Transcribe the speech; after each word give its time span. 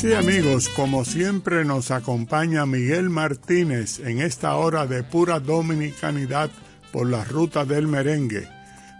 Sí 0.00 0.14
amigos, 0.14 0.70
como 0.70 1.04
siempre 1.04 1.62
nos 1.66 1.90
acompaña 1.90 2.64
Miguel 2.64 3.10
Martínez 3.10 3.98
en 3.98 4.22
esta 4.22 4.56
hora 4.56 4.86
de 4.86 5.02
pura 5.02 5.40
dominicanidad 5.40 6.48
por 6.90 7.10
la 7.10 7.22
ruta 7.22 7.66
del 7.66 7.86
merengue. 7.86 8.48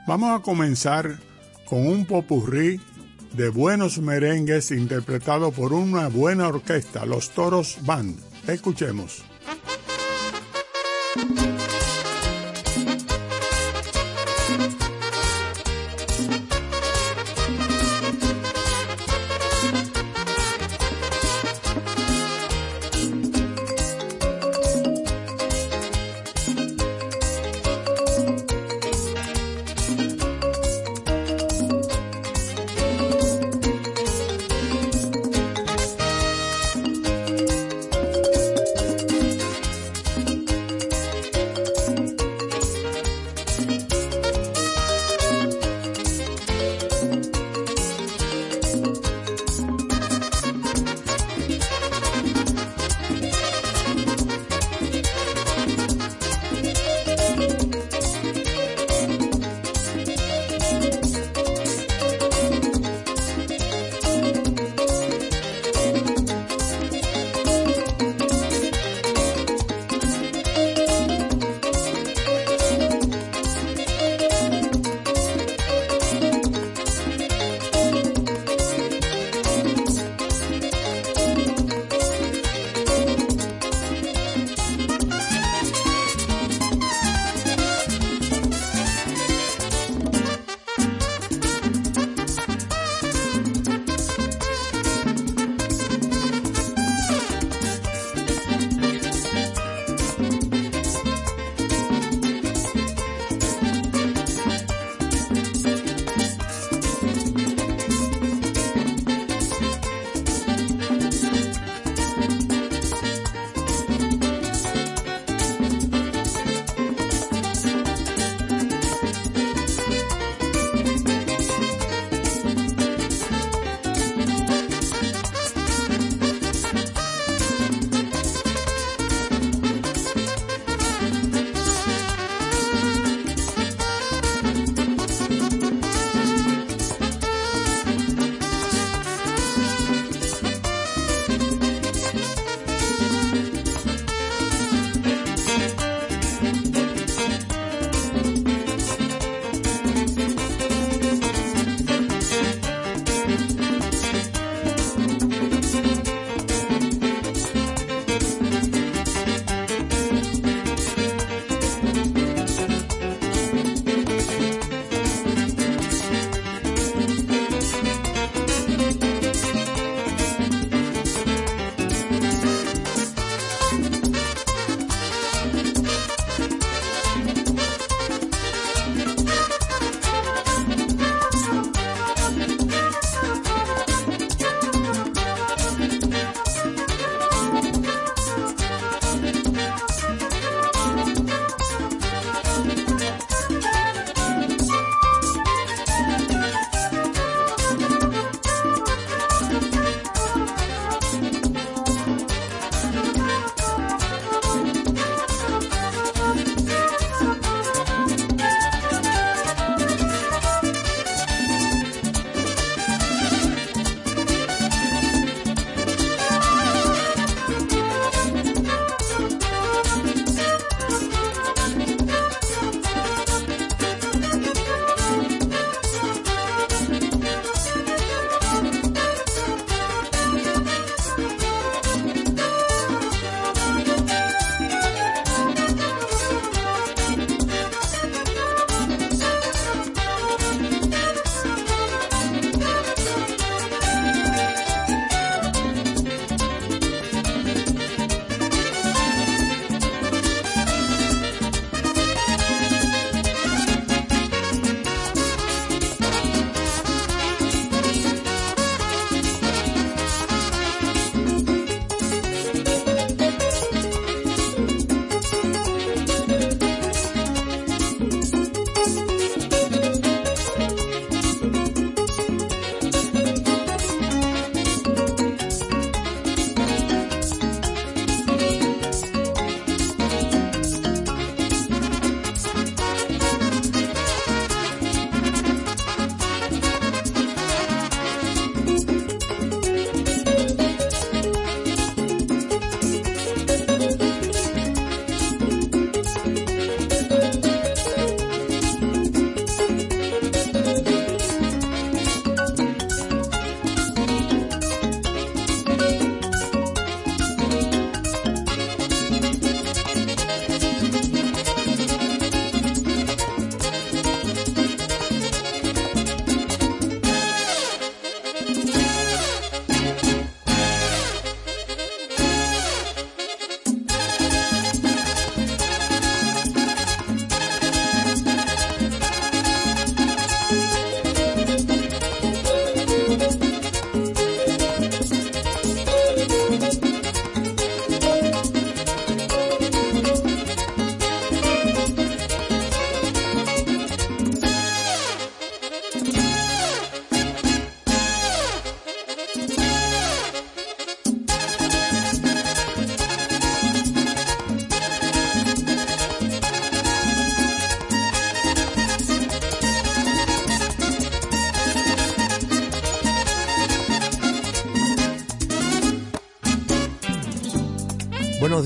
Vamos 0.06 0.38
a 0.38 0.42
comenzar 0.42 1.16
con 1.64 1.86
un 1.86 2.04
popurrí 2.04 2.82
de 3.32 3.48
buenos 3.48 3.98
merengues 3.98 4.72
interpretado 4.72 5.52
por 5.52 5.72
una 5.72 6.08
buena 6.08 6.48
orquesta, 6.48 7.06
los 7.06 7.30
Toros 7.30 7.78
Band. 7.86 8.18
Escuchemos. 8.46 9.24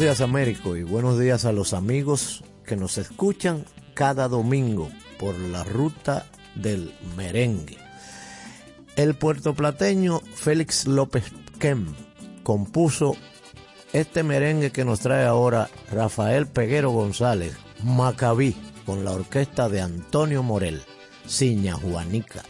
Días 0.05 0.21
Américo 0.21 0.77
y 0.77 0.83
buenos 0.83 1.19
días 1.19 1.47
a 1.47 1.53
los 1.53 1.73
amigos 1.73 2.45
que 2.67 2.77
nos 2.77 2.99
escuchan 2.99 3.65
cada 3.95 4.29
domingo 4.29 4.91
por 5.19 5.35
la 5.39 5.65
ruta 5.65 6.27
del 6.55 6.93
merengue. 7.17 7.79
El 8.97 9.15
puertoplateño 9.15 10.21
Félix 10.35 10.87
López 10.87 11.25
Kem 11.59 11.87
compuso 12.43 13.17
este 13.95 14.23
merengue 14.23 14.73
que 14.73 14.85
nos 14.85 15.01
trae 15.01 15.25
ahora 15.25 15.71
Rafael 15.91 16.49
Peguero 16.49 16.91
González, 16.91 17.57
Macabí, 17.83 18.55
con 18.85 19.07
la 19.07 19.13
orquesta 19.13 19.71
de 19.71 19.81
Antonio 19.81 20.43
Morel, 20.43 20.83
Ciña 21.27 21.77
Juanica. 21.77 22.43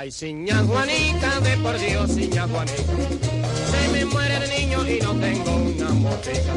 ¡Ay, 0.00 0.10
Ciña 0.10 0.64
Juanica, 0.66 1.40
de 1.40 1.58
por 1.58 1.78
Dios, 1.78 2.12
Ciña 2.12 2.48
Juanica! 2.48 2.94
Se 3.70 3.88
me 3.92 4.06
muere 4.06 4.36
el 4.36 4.48
niño 4.48 4.88
y 4.88 4.98
no 4.98 5.12
tengo 5.16 5.56
una 5.56 5.90
motica. 5.90 6.54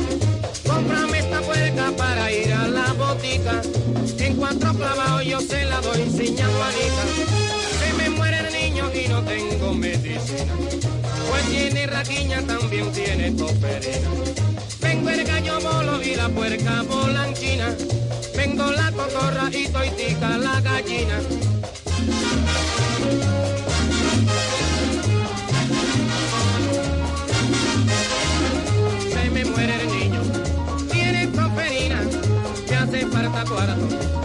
Cómprame 0.66 1.20
esta 1.20 1.42
puerca 1.42 1.92
para 1.98 2.32
ir 2.32 2.54
a 2.54 2.70
la 2.70 2.94
botica. 2.94 3.62
En 4.18 4.38
cuatro 4.38 4.74
clavados 4.74 5.26
yo 5.26 5.42
se 5.42 5.66
la 5.66 5.82
doy, 5.82 6.10
Ciña 6.10 6.48
Juanica. 6.48 7.04
Se 7.82 7.94
me 7.98 8.10
muere 8.12 8.48
el 8.48 8.54
niño 8.54 8.90
y 8.96 9.10
no 9.10 9.22
tengo 9.24 9.74
medicina. 9.74 10.54
Pues 11.30 11.46
tiene 11.50 11.86
raquiña, 11.88 12.42
también 12.44 12.94
tiene 12.94 13.32
toperina. 13.32 14.10
Vengo 14.80 15.10
el 15.10 15.24
gallo 15.26 15.60
bolo 15.60 16.02
y 16.02 16.16
la 16.16 16.30
puerca 16.30 16.84
bolanchina. 16.84 17.76
Vengo 18.38 18.72
la 18.72 18.90
cotorra 18.94 19.50
y 19.52 19.68
toitica 19.68 20.38
la 20.38 20.62
gallina. 20.62 21.20
Se 29.12 29.30
me 29.30 29.46
muere 29.46 29.82
el 29.82 29.88
niño, 29.88 30.22
tiene 30.92 31.28
toperina, 31.28 32.02
que 32.68 32.76
hace 32.76 33.06
falta 33.08 33.44
cuarto. 33.46 34.23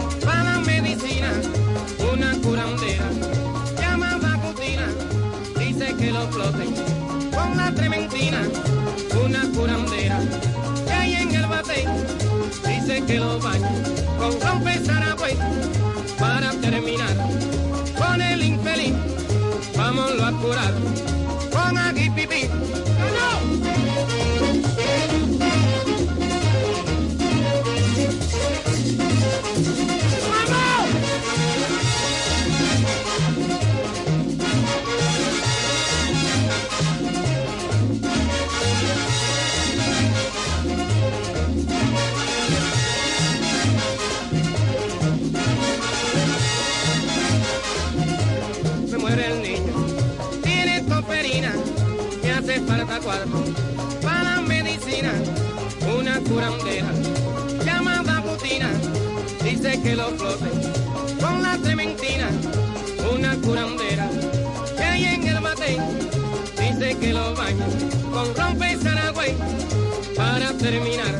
Cuarto. 53.09 53.43
Para 54.03 54.41
medicina, 54.41 55.11
una 55.97 56.19
curandera, 56.19 56.91
llamada 57.65 58.21
putina, 58.21 58.69
dice 59.43 59.81
que 59.81 59.95
lo 59.95 60.09
flote. 60.09 60.49
Con 61.19 61.41
la 61.41 61.57
trementina, 61.57 62.29
una 63.11 63.35
curandera, 63.37 64.07
que 64.77 64.83
hay 64.83 65.05
en 65.05 65.27
el 65.27 65.39
bate, 65.39 65.77
dice 66.59 66.97
que 66.99 67.13
lo 67.13 67.33
bañe. 67.33 67.65
Con 68.11 68.35
rompe 68.35 68.77
saragüey, 68.77 69.35
para 70.15 70.53
terminar, 70.53 71.15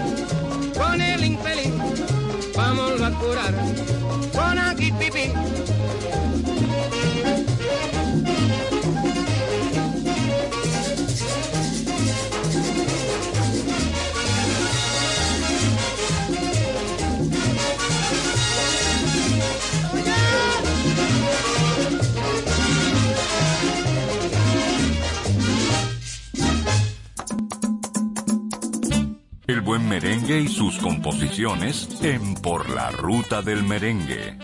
merengue 29.90 30.42
y 30.42 30.48
sus 30.48 30.78
composiciones 30.78 31.90
en 32.04 32.36
Por 32.36 32.70
la 32.70 32.92
Ruta 32.92 33.42
del 33.42 33.64
Merengue. 33.64 34.38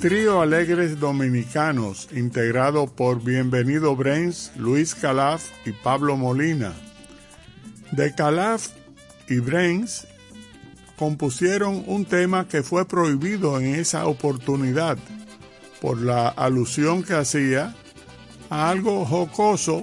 Trío 0.00 0.40
Alegres 0.40 0.98
Dominicanos, 0.98 2.08
integrado 2.12 2.86
por 2.86 3.22
Bienvenido 3.22 3.94
Brains, 3.94 4.52
Luis 4.56 4.94
Calaf 4.94 5.44
y 5.66 5.72
Pablo 5.72 6.16
Molina. 6.16 6.72
De 7.92 8.14
Calaf 8.14 8.68
y 9.28 9.40
Brains 9.40 10.06
compusieron 10.96 11.84
un 11.86 12.06
tema 12.06 12.48
que 12.48 12.62
fue 12.62 12.88
prohibido 12.88 13.60
en 13.60 13.74
esa 13.74 14.06
oportunidad 14.06 14.96
por 15.82 16.00
la 16.00 16.28
alusión 16.28 17.02
que 17.02 17.12
hacía 17.12 17.74
a 18.48 18.70
algo 18.70 19.04
jocoso, 19.04 19.82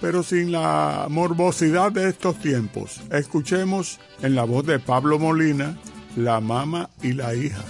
pero 0.00 0.22
sin 0.22 0.52
la 0.52 1.06
morbosidad 1.08 1.92
de 1.92 2.08
estos 2.08 2.38
tiempos. 2.38 3.00
Escuchemos 3.10 3.98
en 4.22 4.34
la 4.34 4.44
voz 4.44 4.66
de 4.66 4.78
Pablo 4.78 5.18
Molina, 5.18 5.76
La 6.16 6.40
Mama 6.40 6.90
y 7.02 7.12
la 7.12 7.34
Hija. 7.34 7.64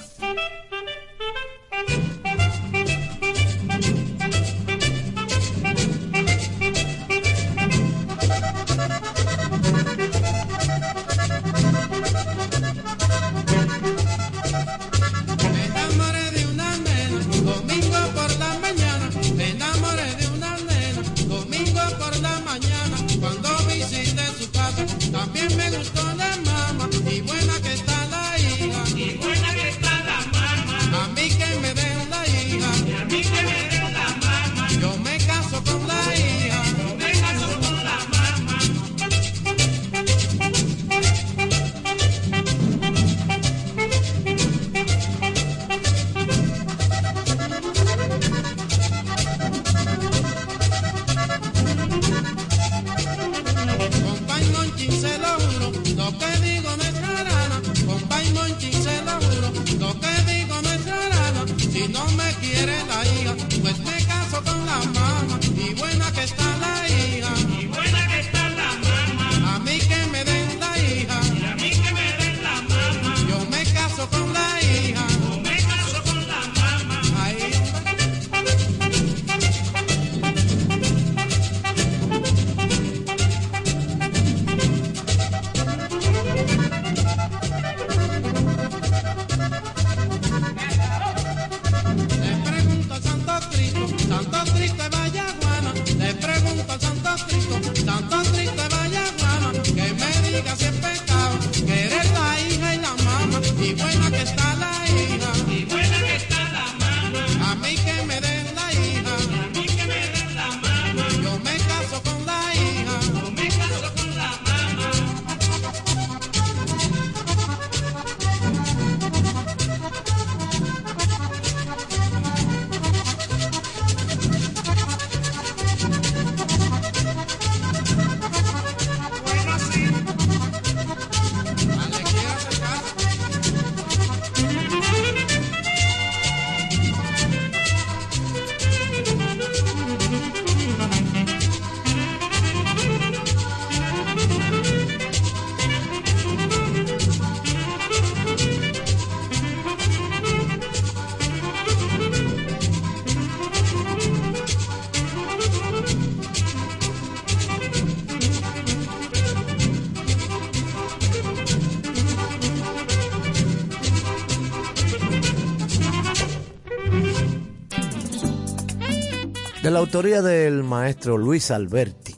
Autoría 169.96 170.20
del 170.20 170.62
maestro 170.62 171.16
Luis 171.16 171.50
Alberti 171.50 172.14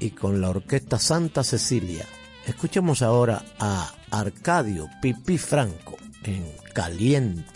y 0.00 0.10
con 0.10 0.40
la 0.40 0.50
orquesta 0.50 0.98
Santa 0.98 1.44
Cecilia, 1.44 2.04
escuchemos 2.44 3.02
ahora 3.02 3.44
a 3.60 3.88
Arcadio 4.10 4.88
Pipi 5.00 5.38
Franco 5.38 5.96
en 6.24 6.44
Caliente. 6.74 7.49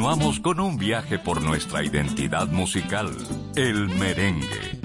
Continuamos 0.00 0.40
con 0.40 0.60
un 0.60 0.78
viaje 0.78 1.18
por 1.18 1.42
nuestra 1.42 1.84
identidad 1.84 2.48
musical, 2.48 3.14
el 3.54 3.86
merengue. 3.90 4.80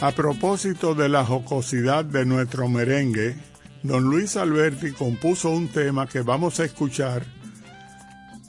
A 0.00 0.10
propósito 0.10 0.96
de 0.96 1.08
la 1.08 1.24
jocosidad 1.24 2.04
de 2.04 2.26
nuestro 2.26 2.68
merengue, 2.68 3.36
don 3.84 4.02
Luis 4.02 4.36
Alberti 4.36 4.90
compuso 4.90 5.50
un 5.50 5.68
tema 5.68 6.08
que 6.08 6.22
vamos 6.22 6.58
a 6.58 6.64
escuchar 6.64 7.24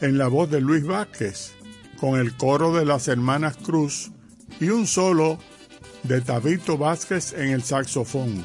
en 0.01 0.17
la 0.17 0.29
voz 0.29 0.49
de 0.49 0.61
Luis 0.61 0.83
Vázquez, 0.83 1.53
con 1.99 2.19
el 2.19 2.35
coro 2.35 2.73
de 2.73 2.85
las 2.85 3.07
hermanas 3.07 3.57
Cruz 3.57 4.13
y 4.59 4.69
un 4.69 4.87
solo 4.87 5.37
de 6.01 6.21
Tabito 6.21 6.75
Vázquez 6.75 7.33
en 7.33 7.51
el 7.51 7.61
saxofón. 7.61 8.43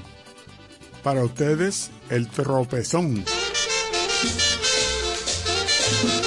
Para 1.03 1.25
ustedes, 1.25 1.91
el 2.11 2.29
tropezón. 2.29 3.25
thank 5.91 6.11
you 6.15 6.20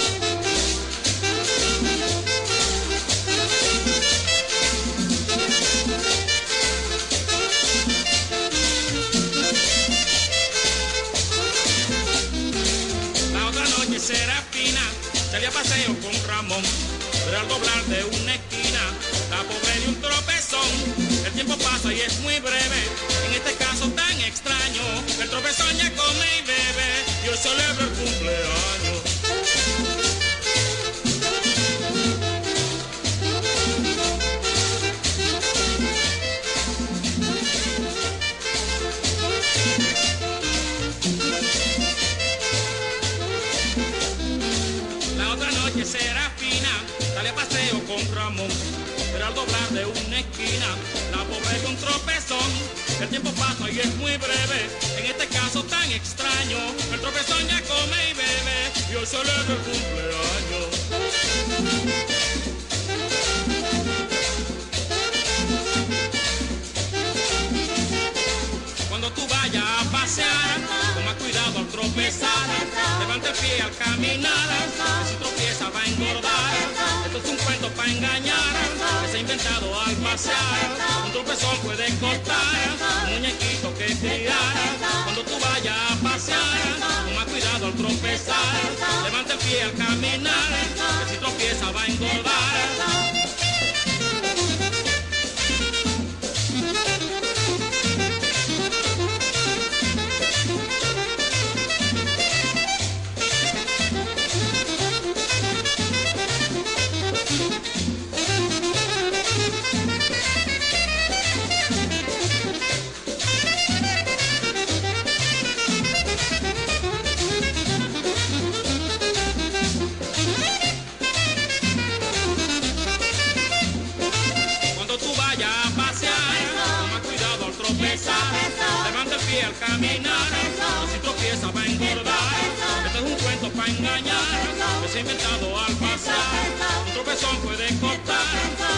al 135.09 135.75
pasar. 135.75 136.45
Un 136.87 136.93
tropezón 136.93 137.37
puede 137.37 137.67
cortar, 137.79 138.25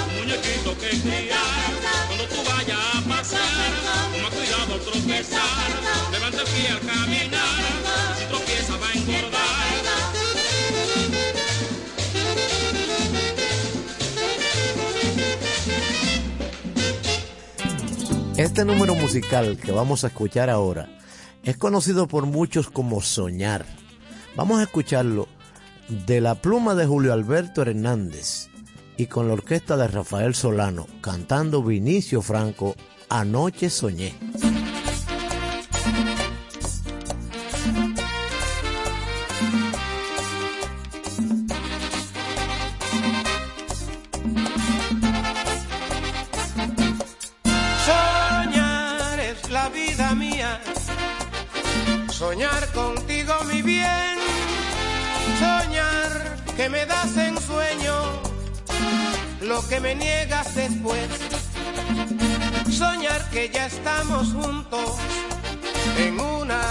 un 0.09 0.15
muñequito 0.19 0.75
que 0.77 0.89
criar. 1.01 1.71
Cuando 2.07 2.25
tú 2.25 2.35
vayas 2.49 2.79
a 2.95 3.01
pasear, 3.07 3.73
con 4.11 4.21
más 4.23 4.33
cuidado 4.33 4.73
al 4.73 4.79
tropezar. 4.81 5.69
Levanta 6.11 6.41
el 6.41 6.47
pie 6.47 6.67
al 6.69 6.79
caminar, 6.79 7.63
si 8.17 8.25
tropieza 8.25 8.77
va 8.77 8.87
a 8.87 8.93
engordar. 8.93 9.45
Este 18.37 18.65
número 18.65 18.95
musical 18.95 19.57
que 19.57 19.71
vamos 19.71 20.03
a 20.03 20.07
escuchar 20.07 20.49
ahora 20.49 20.89
es 21.43 21.55
conocido 21.57 22.07
por 22.07 22.25
muchos 22.25 22.69
como 22.69 23.01
Soñar. 23.01 23.65
Vamos 24.35 24.59
a 24.59 24.63
escucharlo 24.63 25.29
de 25.87 26.21
la 26.21 26.35
pluma 26.35 26.75
de 26.75 26.85
Julio 26.85 27.13
Alberto 27.13 27.61
Hernández 27.61 28.49
y 28.97 29.07
con 29.07 29.27
la 29.27 29.33
orquesta 29.33 29.77
de 29.77 29.87
Rafael 29.87 30.35
Solano 30.35 30.87
cantando 31.01 31.63
Vinicio 31.63 32.21
Franco 32.21 32.75
Anoche 33.09 33.69
Soñé. 33.69 34.13
Que 59.63 59.79
me 59.79 59.95
niegas 59.95 60.53
después, 60.53 61.07
soñar 62.69 63.29
que 63.29 63.49
ya 63.49 63.67
estamos 63.67 64.33
juntos 64.33 64.97
en 65.97 66.19
una 66.19 66.61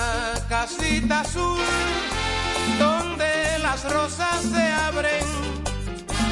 casita 0.50 1.20
azul 1.20 1.58
donde 2.78 3.58
las 3.62 3.90
rosas 3.90 4.42
se 4.42 4.62
abren 4.62 5.24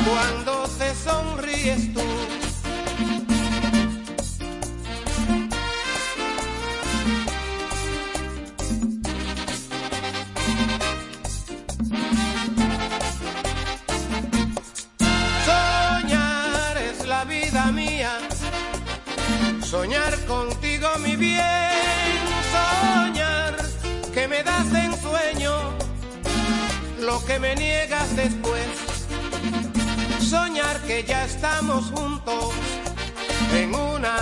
cuando 0.05 0.69
te 0.79 0.95
sonríes 0.95 1.95
tú. 1.95 2.52
Soñar 19.73 20.15
contigo 20.27 20.87
mi 20.99 21.17
bien, 21.17 22.21
soñar 22.53 23.57
que 24.13 24.29
me 24.29 24.43
das 24.43 24.71
en 24.75 24.93
sueño 25.01 25.55
lo 27.01 27.25
que 27.25 27.39
me 27.39 27.55
niegas 27.55 28.15
después, 28.15 28.69
soñar 30.21 30.79
que 30.83 31.03
ya 31.05 31.25
estamos 31.25 31.91
juntos 31.91 32.53
en 33.55 33.75
una 33.75 34.17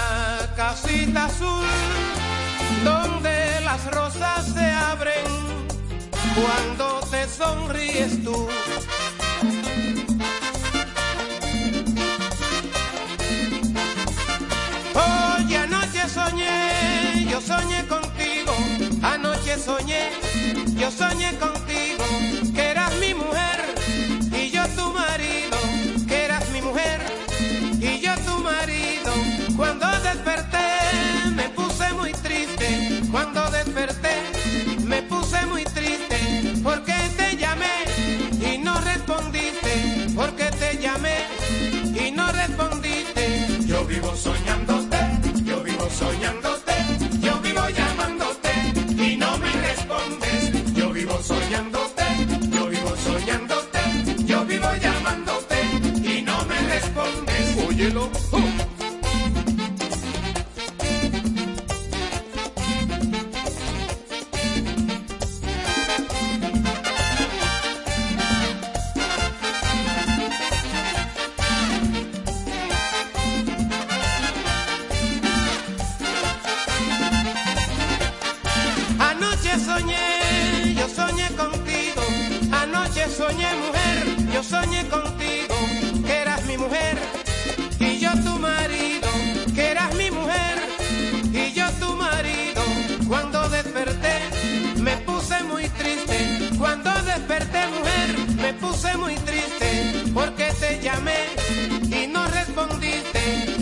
casita 0.54 1.24
azul 1.24 1.66
donde 2.84 3.60
las 3.64 3.90
rosas 3.90 4.46
se 4.54 4.66
abren 4.92 5.26
cuando 6.36 7.00
te 7.10 7.26
sonríes 7.26 8.22
tú. 8.22 8.48
Soñé 17.40 17.86
contigo, 17.86 18.52
anoche 19.02 19.56
soñé, 19.58 20.10
yo 20.76 20.90
soñé 20.90 21.30
contigo, 21.38 21.99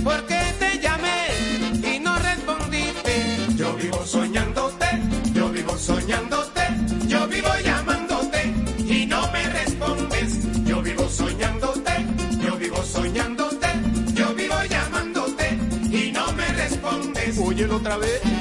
Porque 0.05 0.39
te 0.59 0.79
llamé 0.81 1.27
y 1.83 1.99
no 2.01 2.19
respondiste. 2.19 3.37
Yo 3.57 3.75
vivo 3.75 4.05
soñándote, 4.05 4.87
yo 5.35 5.49
vivo 5.51 5.77
soñándote, 5.79 6.63
yo 7.07 7.27
vivo 7.27 7.49
llamándote 7.65 8.55
y 8.79 9.07
no 9.07 9.31
me 9.33 9.49
respondes. 9.49 10.65
Yo 10.65 10.83
vivo 10.83 11.09
soñándote, 11.09 12.07
yo 12.41 12.57
vivo 12.57 12.83
soñándote, 12.83 13.69
yo 14.15 14.35
vivo 14.35 14.57
llamándote 14.69 15.59
y 15.91 16.13
no 16.13 16.33
me 16.33 16.47
respondes. 16.49 17.39
Óyelo 17.39 17.77
otra 17.77 17.97
vez. 17.99 18.38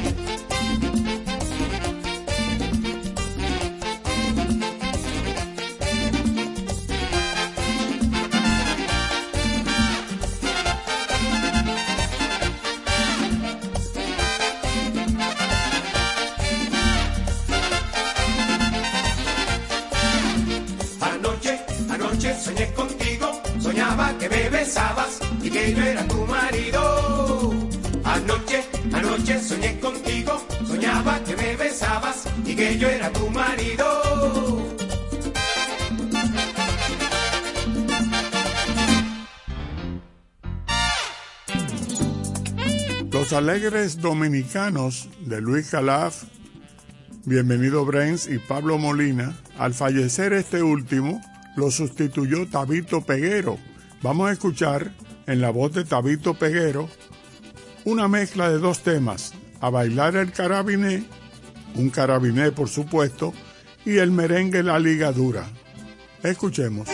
Alegres 43.50 44.02
dominicanos 44.02 45.08
de 45.22 45.40
Luis 45.40 45.70
Calaf, 45.70 46.26
bienvenido 47.24 47.86
Brens 47.86 48.28
y 48.28 48.40
Pablo 48.40 48.78
Molina, 48.78 49.38
al 49.58 49.74
fallecer 49.74 50.34
este 50.34 50.62
último, 50.62 51.22
lo 51.56 51.72
sustituyó 51.72 52.50
Tabito 52.50 53.06
Peguero. 53.06 53.58
Vamos 54.02 54.30
a 54.30 54.34
escuchar 54.34 54.92
en 55.28 55.40
la 55.40 55.50
voz 55.50 55.72
de 55.72 55.86
Tabito 55.86 56.34
Peguero 56.34 56.90
una 57.86 58.10
mezcla 58.10 58.50
de 58.50 58.58
dos 58.58 58.84
temas, 58.84 59.34
A 59.62 59.70
bailar 59.70 60.18
el 60.18 60.34
carabiné 60.34 61.06
un 61.76 61.90
carabiné 61.90 62.52
por 62.52 62.68
supuesto, 62.68 63.34
y 63.86 64.00
el 64.00 64.12
merengue 64.12 64.62
La 64.62 64.78
Ligadura. 64.78 65.48
Escuchemos. 66.22 66.90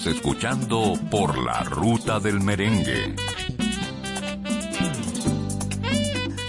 Escuchando 0.00 0.94
por 1.10 1.36
la 1.36 1.64
ruta 1.64 2.18
del 2.18 2.40
merengue. 2.40 3.14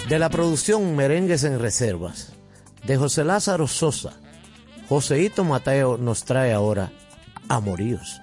De 0.08 0.18
la 0.18 0.30
producción 0.30 0.96
Merengues 0.96 1.44
en 1.44 1.60
Reservas, 1.60 2.32
de 2.86 2.96
José 2.96 3.26
Lázaro 3.26 3.68
Sosa, 3.68 4.14
Joseito 4.88 5.44
Mateo 5.44 5.98
nos 5.98 6.24
trae 6.24 6.54
ahora 6.54 6.94
Amoríos. 7.50 8.22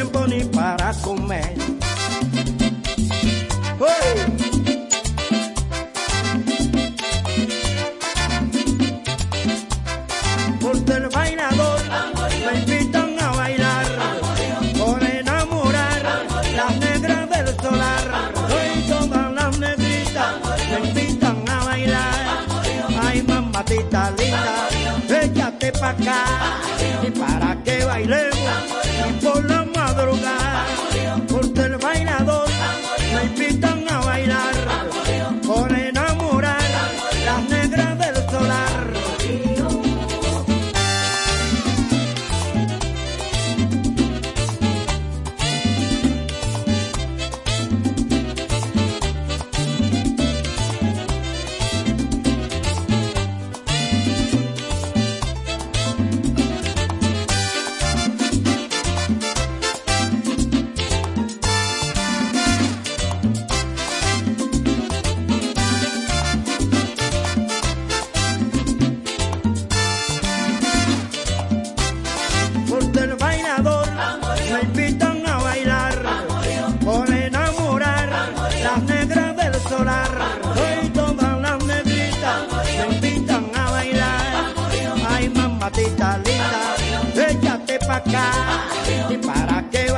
tiempo 0.00 0.26
ni 0.26 0.44
para 0.44 0.94
comer. 1.02 1.69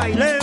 baileo. 0.03 0.42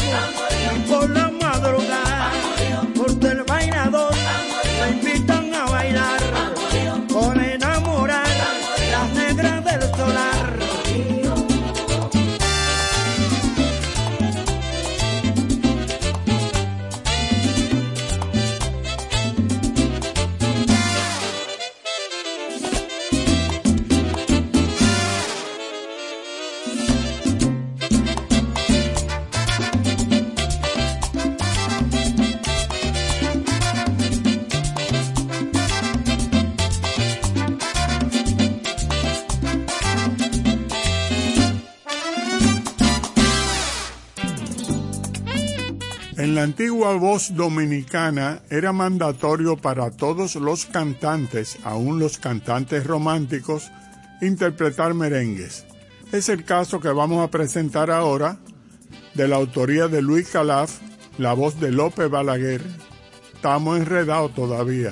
Antigua 46.59 46.93
voz 46.97 47.33
dominicana 47.35 48.41
era 48.49 48.73
mandatorio 48.73 49.55
para 49.55 49.91
todos 49.91 50.35
los 50.35 50.65
cantantes, 50.65 51.57
aun 51.63 51.99
los 51.99 52.17
cantantes 52.17 52.85
románticos, 52.85 53.71
interpretar 54.21 54.93
merengues. 54.93 55.65
Es 56.11 56.27
el 56.27 56.43
caso 56.43 56.81
que 56.81 56.89
vamos 56.89 57.25
a 57.25 57.31
presentar 57.31 57.89
ahora 57.89 58.39
de 59.13 59.29
la 59.29 59.37
autoría 59.37 59.87
de 59.87 60.01
Luis 60.01 60.27
Calaf, 60.31 60.81
la 61.17 61.31
voz 61.31 61.61
de 61.61 61.71
López 61.71 62.09
Balaguer. 62.09 62.61
Estamos 63.35 63.77
enredados 63.77 64.35
todavía. 64.35 64.91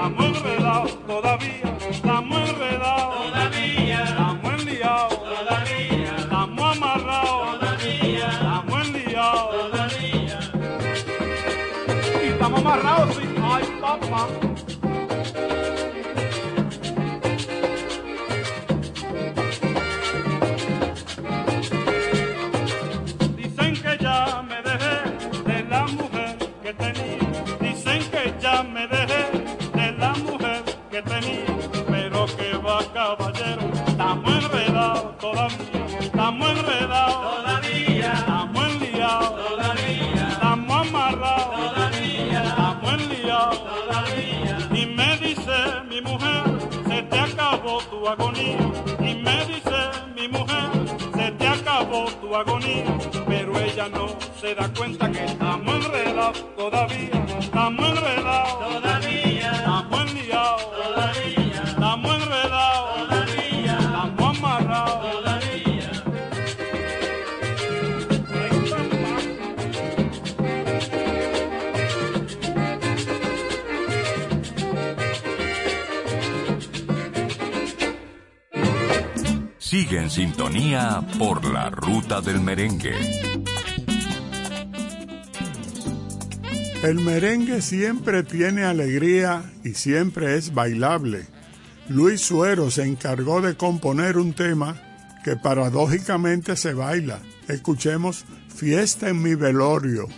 amor 0.00 0.42
velado 0.42 0.88
todavía. 1.06 1.69
Pero 53.26 53.58
ella 53.58 53.88
no 53.88 54.08
se 54.40 54.54
da 54.54 54.68
cuenta 54.72 55.10
que 55.10 55.24
estamos 55.24 55.86
enredados 55.86 56.56
todavía, 56.56 57.09
sintonía 80.10 81.06
por 81.18 81.44
la 81.44 81.70
ruta 81.70 82.20
del 82.20 82.40
merengue. 82.40 82.94
El 86.82 86.96
merengue 86.96 87.62
siempre 87.62 88.24
tiene 88.24 88.64
alegría 88.64 89.44
y 89.62 89.74
siempre 89.74 90.36
es 90.36 90.52
bailable. 90.52 91.26
Luis 91.88 92.22
Suero 92.22 92.72
se 92.72 92.82
encargó 92.84 93.40
de 93.40 93.56
componer 93.56 94.18
un 94.18 94.32
tema 94.32 94.82
que 95.22 95.36
paradójicamente 95.36 96.56
se 96.56 96.74
baila. 96.74 97.20
Escuchemos 97.46 98.24
Fiesta 98.48 99.08
en 99.10 99.22
mi 99.22 99.36
velorio. 99.36 100.08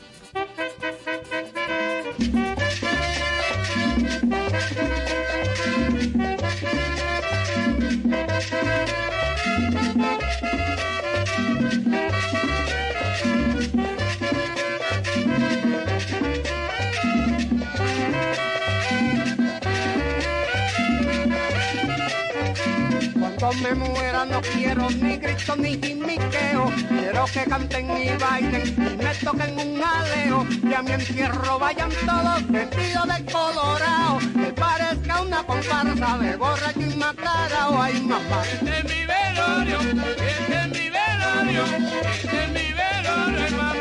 Me 23.61 23.75
muera 23.75 24.25
no 24.25 24.41
quiero 24.41 24.89
ni 24.91 25.17
grito 25.19 25.55
ni 25.57 25.77
jimiqueo, 25.81 26.73
quiero 26.89 27.25
que 27.27 27.45
canten 27.45 27.91
y 27.97 28.17
bailen 28.17 28.67
y 28.67 28.97
me 28.97 29.15
toquen 29.23 29.59
un 29.59 29.83
aleo, 29.83 30.47
y 30.69 30.75
a 30.75 30.83
mi 30.83 30.93
entierro 30.93 31.59
vayan 31.59 31.91
todos 32.07 32.49
vestidos 32.49 33.07
de 33.09 33.25
colorado, 33.31 34.19
que 34.35 34.53
parezca 34.53 35.21
una 35.21 35.43
comparsa 35.45 36.19
de 36.19 36.37
borracho 36.37 36.81
y 36.81 36.97
macarao, 36.97 37.83
ay 37.83 38.01
mamá. 38.01 38.43
Este 38.53 38.79
es 38.79 38.85
mi 38.85 39.07
velorio, 39.07 39.81
este 39.81 40.55
es 40.55 40.69
mi 40.69 40.91
velorio, 40.91 41.65
este 42.15 42.45
es 42.45 42.49
mi 42.49 42.73
velorio, 42.73 43.63
ay, 43.63 43.72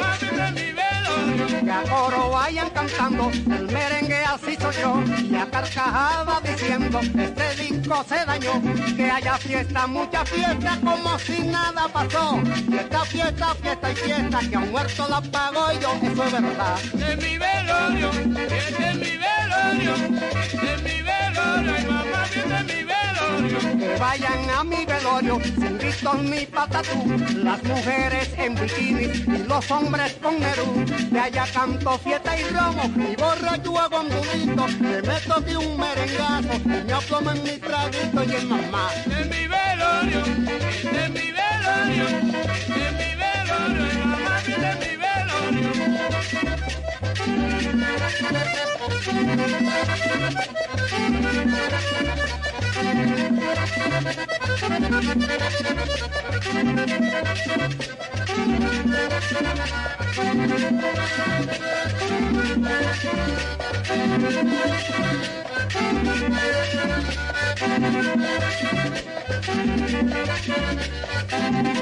Que 1.31 1.71
a 1.71 1.83
coro 1.83 2.31
vayan 2.31 2.69
cantando, 2.71 3.29
el 3.29 3.67
merengue 3.67 4.23
así 4.25 4.57
soy 4.59 4.75
yo, 4.81 5.01
y 5.31 5.35
a 5.35 5.49
carcajada 5.49 6.41
diciendo, 6.41 6.99
este 6.99 7.55
disco 7.63 8.03
se 8.07 8.25
dañó, 8.25 8.61
que 8.97 9.09
haya 9.09 9.37
fiesta, 9.37 9.87
mucha 9.87 10.25
fiesta, 10.25 10.77
como 10.83 11.17
si 11.19 11.39
nada 11.43 11.87
pasó, 11.87 12.41
fiesta, 12.69 13.05
fiesta, 13.05 13.55
fiesta 13.55 13.91
y 13.91 13.95
fiesta, 13.95 14.39
que 14.49 14.55
a 14.55 14.59
un 14.59 14.71
muerto 14.71 15.07
la 15.07 15.21
pago 15.21 15.71
yo, 15.79 15.93
eso 16.01 16.23
es 16.23 16.31
verdad. 16.31 16.79
Este 16.83 17.13
es 17.13 17.17
mi 17.17 17.37
velorio, 17.37 18.09
este 18.11 18.89
es 18.89 18.95
mi 18.95 19.17
velorio, 19.17 19.95
este 20.43 20.73
es 20.73 20.83
mi 20.83 21.01
velorio, 21.01 21.73
ay, 21.77 21.85
mamá, 21.85 22.25
este 22.25 22.39
es 22.39 22.65
mi 22.65 22.83
velorio. 22.83 23.00
Que 23.41 23.97
vayan 23.99 24.49
a 24.51 24.63
mi 24.63 24.85
velorio, 24.85 25.39
sin 25.43 25.79
gritos 25.79 26.21
ni 26.21 26.45
patatú, 26.45 27.07
las 27.43 27.63
mujeres 27.63 28.29
en 28.37 28.53
bikini 28.53 29.05
y 29.05 29.43
los 29.47 29.71
hombres 29.71 30.13
con 30.21 30.39
Nerú, 30.39 30.85
de 31.09 31.19
allá 31.19 31.45
canto 31.51 31.97
fiesta 31.97 32.39
y 32.39 32.43
romo, 32.53 32.83
y 32.97 33.15
borracho 33.15 33.79
hago 33.79 34.01
un 34.01 34.09
dulito, 34.09 34.67
le 34.81 35.01
meto 35.01 35.41
de 35.41 35.57
un 35.57 35.75
merengazo, 35.75 36.53
y 36.53 36.67
me 36.67 37.31
en 37.31 37.43
mi 37.43 37.57
traguito 37.57 38.23
y 38.23 38.35
en 38.35 38.47
mamá. 38.47 38.89
Es 39.05 39.27
mi 39.27 39.47
velorio, 39.47 40.21
es 40.21 41.09
mi 41.09 41.31
velorio, 41.31 42.07
es 42.07 42.91
mi 42.93 43.15
velorio, 43.15 43.83
ay, 43.89 44.03
mamá, 44.05 44.35
es 44.45 44.75
mi 44.79 44.93
velorio. 44.97 45.71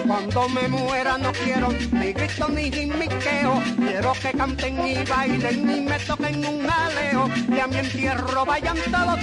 Cuando 0.08 0.50
me 0.50 0.68
muera 0.68 1.18
no 1.18 1.32
quiero 1.32 1.70
ni 1.92 2.14
grito 2.14 2.50
ni 2.50 2.72
gimiqueo, 2.72 3.62
quiero 3.78 4.14
que 4.14 4.32
canten 4.38 4.88
y 4.88 5.04
bailen 5.06 5.70
y 5.70 5.82
me 5.82 6.00
toquen 6.00 6.46
un 6.46 6.70
aleo, 6.70 7.30
y 7.48 7.60
a 7.60 7.68
mi 7.68 7.78
entierro 7.78 8.46
vayan 8.46 8.78
todos 8.92 9.20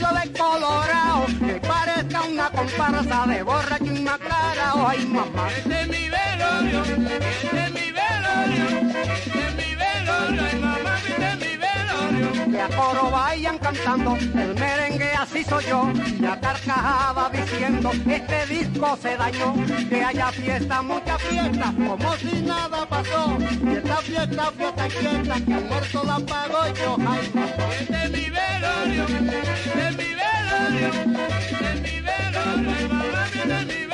vestidos 0.00 0.22
de 0.22 0.38
colorado, 0.38 1.26
que 1.46 1.60
parezca 1.60 2.22
una 2.22 2.50
comparsa 2.50 3.26
de 3.26 3.42
borracho 3.42 3.84
y 3.84 4.00
macarao, 4.00 4.88
ay 4.88 5.06
mamá. 5.06 5.48
Este 5.56 5.82
es 5.82 5.88
mi 5.88 6.08
velorio, 6.08 6.82
este 6.82 7.64
es 7.66 7.72
mi 7.72 7.79
que 12.50 12.60
a 12.60 12.68
coro 12.68 13.10
vayan 13.10 13.58
cantando 13.58 14.16
el 14.16 14.54
merengue 14.54 15.12
así 15.12 15.44
soy 15.44 15.64
yo 15.64 15.88
y 16.20 16.24
a 16.24 16.40
carcajada 16.40 17.30
diciendo 17.30 17.90
este 18.06 18.46
disco 18.46 18.98
se 19.00 19.16
dañó 19.16 19.54
que 19.88 20.04
haya 20.04 20.32
fiesta 20.32 20.82
mucha 20.82 21.18
fiesta 21.18 21.72
como 21.76 22.16
si 22.16 22.42
nada 22.42 22.86
pasó 22.86 23.36
fiesta 23.38 23.96
fiesta 23.96 24.48
y 24.48 24.58
fiesta 24.58 25.40
que 25.46 25.54
al 25.54 25.64
muerto 25.64 26.04
la 26.04 26.18
pago 26.20 26.74
yo 26.74 26.96
ay. 27.08 27.32
Este 27.80 28.04
es 28.04 28.10
mi 28.10 28.30
velorio, 28.30 29.04
este 29.04 29.88
es 29.88 29.96
mi 29.96 30.14
velorio, 30.20 30.88
este 31.60 31.80
mi 31.80 32.00
velorio. 32.00 33.89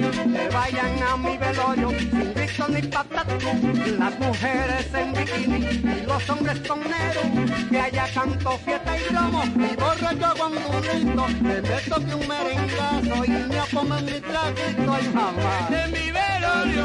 Que 0.00 0.48
vayan 0.52 1.02
a 1.02 1.16
mi 1.16 1.36
velorio 1.36 1.90
sin 1.90 2.32
grito 2.34 2.68
ni 2.68 2.82
patatú 2.82 3.50
las 3.98 4.18
mujeres 4.18 4.86
en 4.94 5.12
bikini 5.12 5.58
y 5.98 6.06
los 6.06 6.30
hombres 6.30 6.58
con 6.66 6.80
negro. 6.80 7.22
Que 7.70 7.80
haya 7.80 8.06
canto 8.14 8.58
fiesta 8.64 8.96
y 8.98 9.12
bromo 9.12 9.42
y 9.44 9.76
borracho 9.76 10.30
con 10.40 10.52
un 10.56 10.80
grito. 10.82 11.26
Que 11.26 11.62
me 11.68 11.80
toque 11.88 12.14
un 12.14 12.28
merengazo 12.28 13.24
y 13.24 13.30
me 13.30 13.62
pongan 13.72 14.04
mi 14.04 14.20
traguito 14.20 14.94
ay 14.94 15.08
mamá 15.14 15.54
Este 15.62 15.84
es 15.84 15.90
mi 15.90 16.10
velorio, 16.10 16.84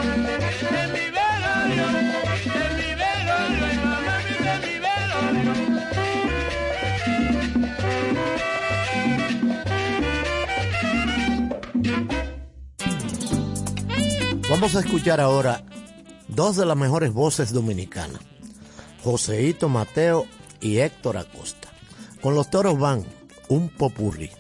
es 0.82 0.90
mi 0.96 1.06
velorio, 1.20 1.86
es 2.56 2.78
mi 2.78 2.85
Vamos 14.58 14.74
a 14.78 14.80
escuchar 14.80 15.20
ahora 15.20 15.66
dos 16.30 16.56
de 16.56 16.66
las 16.66 16.78
mejores 16.78 17.12
voces 17.12 17.52
dominicanas, 17.52 18.22
Joseito 19.04 19.68
Mateo 19.68 20.28
y 20.62 20.78
Héctor 20.78 21.18
Acosta. 21.18 21.68
Con 22.22 22.36
los 22.36 22.50
toros 22.50 22.80
van 22.80 23.04
un 23.50 23.68
popurrí. 23.68 24.32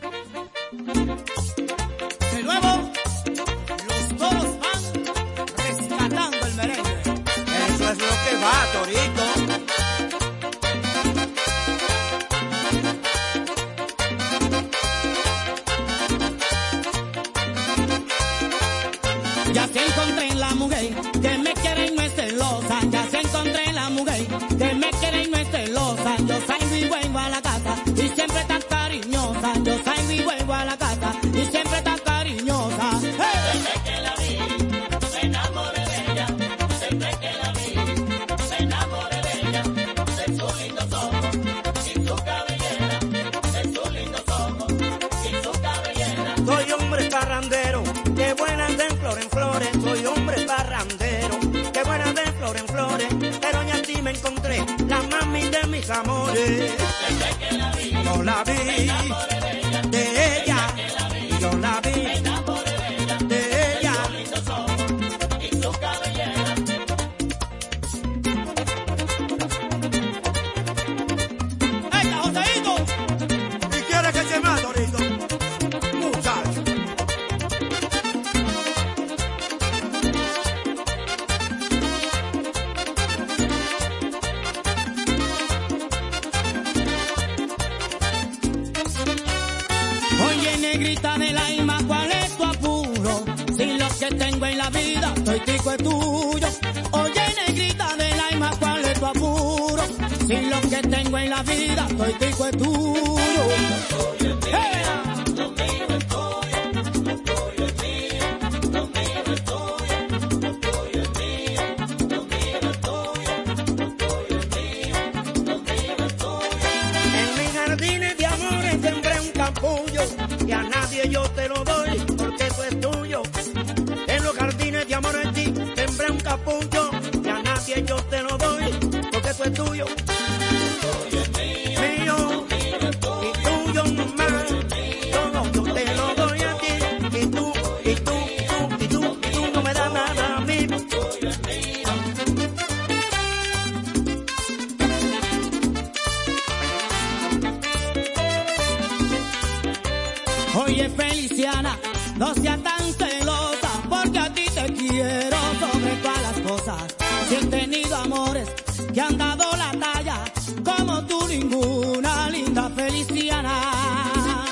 Que 158.96 159.02
han 159.02 159.18
dado 159.18 159.44
la 159.58 159.72
talla, 159.78 160.24
como 160.64 161.06
tú 161.06 161.28
ninguna, 161.28 162.30
linda 162.30 162.70
Feliciana. 162.70 164.46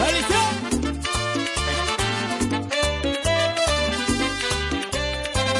¡Felicidad! 0.00 0.52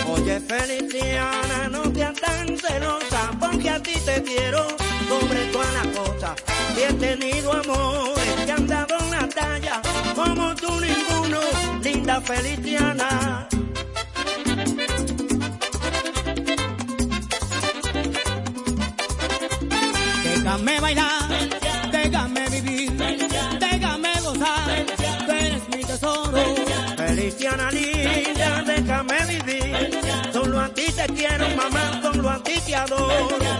Oye 0.08 0.40
Feliciana, 0.40 1.68
no 1.70 1.84
seas 1.94 2.14
tan 2.14 2.56
celosa, 2.56 3.30
porque 3.38 3.68
a 3.68 3.82
ti 3.82 3.92
te 4.06 4.22
quiero 4.22 4.68
sobre 5.06 5.44
todas 5.52 5.74
las 5.74 5.86
cosas. 5.88 6.32
Si 6.74 6.82
he 6.82 6.92
tenido 6.94 7.52
amores 7.52 8.36
que 8.46 8.52
han 8.52 8.66
dado 8.66 8.96
la 9.10 9.28
talla, 9.28 9.82
como 10.14 10.54
tú 10.54 10.70
ninguno, 10.80 11.40
linda 11.82 12.22
Feliciana. 12.22 13.48
bailar, 20.94 21.90
déjame 21.90 22.48
vivir, 22.50 22.92
déjame 23.58 24.12
gozar, 24.22 24.70
eres 25.28 25.68
mi 25.68 25.84
tesoro. 25.84 26.38
Feliciana 26.96 27.70
linda, 27.70 28.62
déjame 28.66 29.18
vivir, 29.26 30.00
solo 30.32 30.60
a 30.60 30.68
ti 30.68 30.86
te 30.92 31.06
quiero 31.14 31.48
mamá, 31.56 32.00
solo 32.02 32.30
a 32.30 32.42
ti 32.42 32.60
te 32.66 32.74
adoro. 32.74 33.53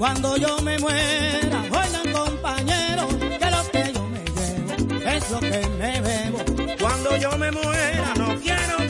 Cuando 0.00 0.34
yo 0.38 0.56
me 0.62 0.78
muera, 0.78 1.62
oigan 1.70 2.10
compañeros, 2.10 3.14
que 3.38 3.50
lo 3.50 3.70
que 3.70 3.92
yo 3.92 4.02
me 4.08 4.24
llevo 4.24 5.10
es 5.10 5.30
lo 5.30 5.40
que 5.40 5.68
me 5.78 6.00
bebo. 6.00 6.38
Cuando 6.80 7.16
yo 7.18 7.36
me 7.36 7.50
muera, 7.52 8.14
no 8.16 8.34
quiero 8.40 8.89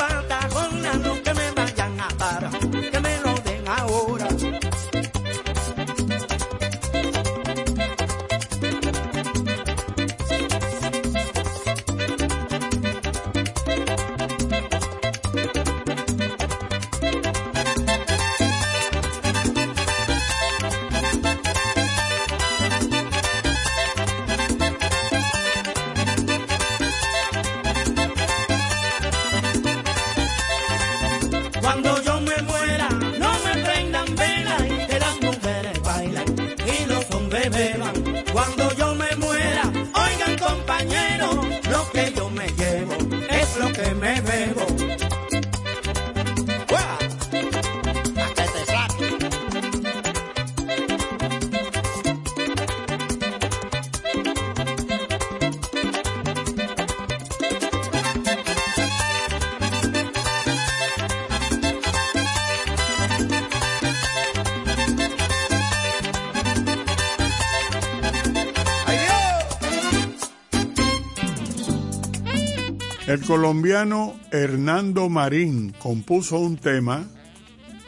colombiano 73.30 74.18
Hernando 74.32 75.08
Marín 75.08 75.72
compuso 75.78 76.40
un 76.40 76.56
tema 76.56 77.06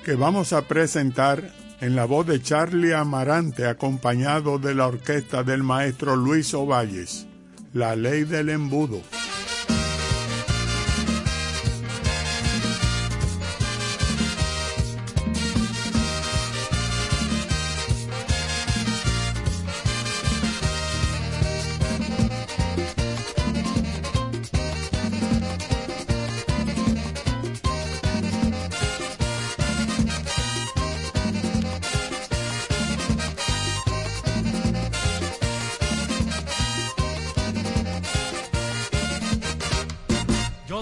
que 0.05 0.15
vamos 0.15 0.53
a 0.53 0.69
presentar 0.69 1.53
en 1.81 1.97
la 1.97 2.05
voz 2.05 2.29
de 2.29 2.41
Charlie 2.41 2.93
Amarante 2.93 3.67
acompañado 3.67 4.61
de 4.61 4.77
la 4.77 4.87
orquesta 4.87 5.43
del 5.43 5.65
maestro 5.65 6.15
Luis 6.15 6.55
Ovalles, 6.55 7.27
La 7.73 7.97
Ley 7.97 8.23
del 8.23 8.51
Embudo. 8.51 9.01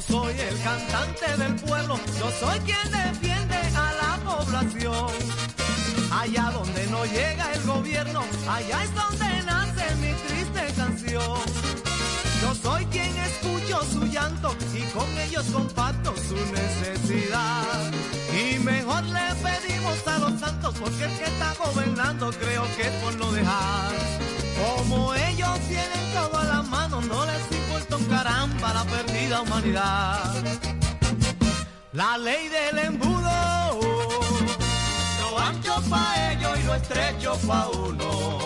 Yo 0.00 0.22
soy 0.22 0.34
el 0.40 0.62
cantante 0.62 1.36
del 1.36 1.56
pueblo, 1.56 2.00
yo 2.18 2.30
soy 2.40 2.58
quien 2.60 2.90
defiende 2.90 3.56
a 3.76 3.92
la 3.92 4.18
población. 4.24 5.10
Allá 6.10 6.50
donde 6.54 6.86
no 6.86 7.04
llega 7.04 7.52
el 7.52 7.62
gobierno, 7.64 8.24
allá 8.48 8.84
es 8.84 8.94
donde 8.94 9.42
nace 9.42 9.94
mi 9.96 10.12
triste 10.26 10.72
canción. 10.74 11.40
Yo 12.40 12.54
soy 12.62 12.86
quien 12.86 13.14
escucho 13.14 13.84
su 13.92 14.06
llanto 14.06 14.56
y 14.72 14.80
con 14.94 15.18
ellos 15.18 15.44
comparto 15.52 16.14
su 16.16 16.36
necesidad. 16.50 17.92
Y 18.32 18.58
mejor 18.60 19.04
le 19.04 19.34
pedimos 19.42 20.06
a 20.06 20.18
los 20.18 20.40
santos 20.40 20.74
porque 20.80 21.04
el 21.04 21.18
que 21.18 21.24
está 21.24 21.54
gobernando 21.62 22.30
creo 22.40 22.64
que 22.74 22.82
es 22.86 22.94
por 23.02 23.14
no 23.16 23.30
dejar. 23.32 23.92
Como 24.78 25.14
ellos 25.14 25.58
tienen 25.68 26.12
todo 26.14 26.38
a 26.38 26.44
la 26.44 26.62
mano, 26.62 27.02
no 27.02 27.26
les 27.26 27.49
un 27.96 28.04
caramba 28.06 28.72
la 28.72 28.84
perdida 28.84 29.40
humanidad. 29.42 30.44
La 31.92 32.16
ley 32.18 32.48
del 32.48 32.78
embudo, 32.78 33.80
lo 35.20 35.38
ancho 35.38 35.74
pa' 35.88 36.32
ellos 36.32 36.58
y 36.60 36.62
lo 36.64 36.74
estrecho 36.74 37.38
pa' 37.46 37.68
uno. 37.68 38.38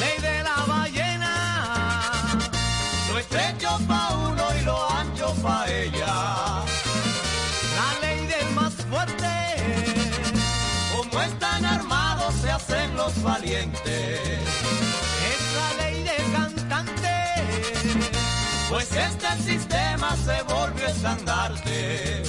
Ley 0.00 0.16
de 0.20 0.42
la 0.42 0.64
ballena, 0.66 2.30
lo 3.08 3.18
estrecho 3.18 3.78
pa' 3.86 4.08
uno 4.28 4.44
y 4.60 4.64
lo 4.64 4.90
ancho 4.90 5.34
pa' 5.42 5.66
ella. 5.68 6.14
La 7.78 7.88
ley 8.00 8.26
del 8.26 8.48
más 8.54 8.74
fuerte, 8.90 9.34
como 10.96 11.22
están 11.22 11.64
armados 11.64 12.34
se 12.42 12.50
hacen 12.50 12.96
los 12.96 13.22
valientes. 13.22 14.61
Pues 18.72 18.90
este 18.90 19.42
sistema 19.42 20.16
se 20.16 20.42
volvió 20.44 20.86
estandarte. 20.86 22.22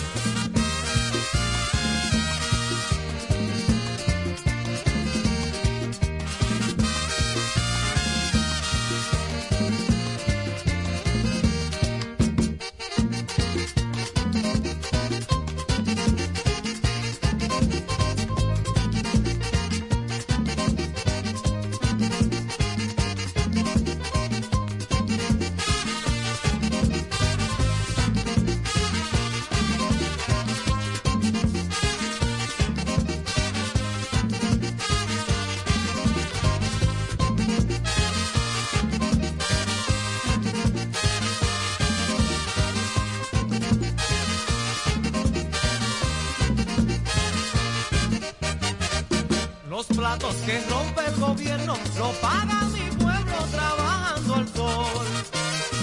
Rompe 50.70 51.06
el 51.06 51.16
gobierno 51.20 51.78
lo 51.98 52.12
paga 52.22 52.62
mi 52.74 52.90
pueblo 53.04 53.38
trabajando 53.52 54.36
al 54.36 54.48
sol. 54.50 55.06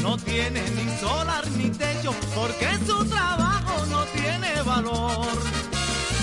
No 0.02 0.16
tiene 0.16 0.62
ni 0.70 0.98
solar 0.98 1.46
ni 1.56 1.70
techo 1.70 2.14
porque 2.34 2.68
su 2.86 3.04
trabajo 3.06 3.86
no 3.86 4.04
tiene 4.06 4.62
valor. 4.62 5.26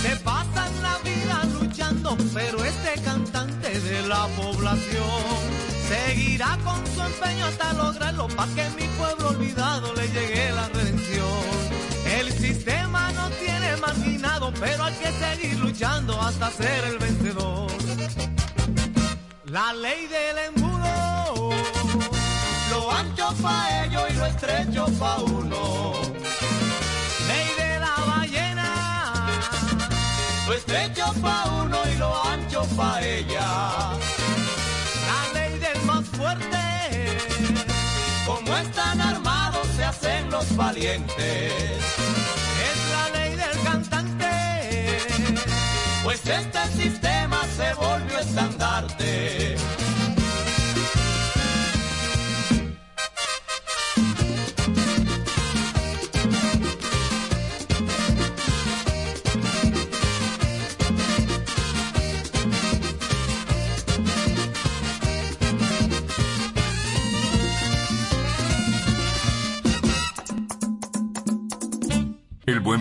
Se 0.02 0.16
pasan 0.18 0.72
la 0.82 0.98
vida 1.00 1.44
luchando, 1.60 2.18
pero 2.34 2.64
este 2.64 3.02
cantante 3.02 3.80
de 3.80 4.08
la 4.08 4.28
población 4.36 5.38
seguirá 5.88 6.58
con 6.64 6.80
su 6.94 7.02
empeño 7.02 7.46
hasta 7.46 7.74
lograrlo 7.74 8.28
para 8.30 8.54
que 8.54 8.70
mi 8.72 8.88
pueblo 8.98 9.30
olvidado 9.30 9.94
le 9.96 10.08
llegue 10.10 10.52
la 10.52 10.68
redención. 10.70 11.78
El 12.20 12.32
sistema 12.32 13.12
no 13.14 13.30
tiene 13.32 13.78
marginado, 13.78 14.54
pero 14.60 14.84
hay 14.84 14.94
que 14.96 15.12
seguir 15.12 15.60
luchando 15.60 16.20
hasta 16.22 16.52
ser 16.52 16.84
el 16.86 16.98
vencedor. 16.98 18.27
La 19.50 19.72
ley 19.72 20.08
del 20.08 20.38
embudo, 20.50 21.52
lo 22.70 22.92
ancho 22.92 23.34
pa' 23.42 23.86
ellos 23.86 24.04
y 24.10 24.14
lo 24.14 24.26
estrecho 24.26 24.86
pa' 25.00 25.20
uno. 25.20 25.94
Ley 27.30 27.48
de 27.58 27.80
la 27.80 27.96
ballena, 28.06 29.30
lo 30.48 30.54
estrecho 30.54 31.14
pa' 31.22 31.46
uno 31.64 31.78
y 31.90 31.98
lo 31.98 32.24
ancho 32.26 32.64
pa' 32.76 33.02
ella. 33.02 33.48
La 35.08 35.34
ley 35.34 35.58
del 35.60 35.82
más 35.84 36.06
fuerte, 36.08 37.18
como 38.26 38.58
están 38.58 39.00
armados 39.00 39.66
se 39.78 39.84
hacen 39.86 40.30
los 40.30 40.58
valientes. 40.58 42.27
Pues 46.08 46.26
este 46.26 46.66
sistema 46.82 47.38
se 47.58 47.74
volvió 47.74 48.20
estandarte. 48.20 49.58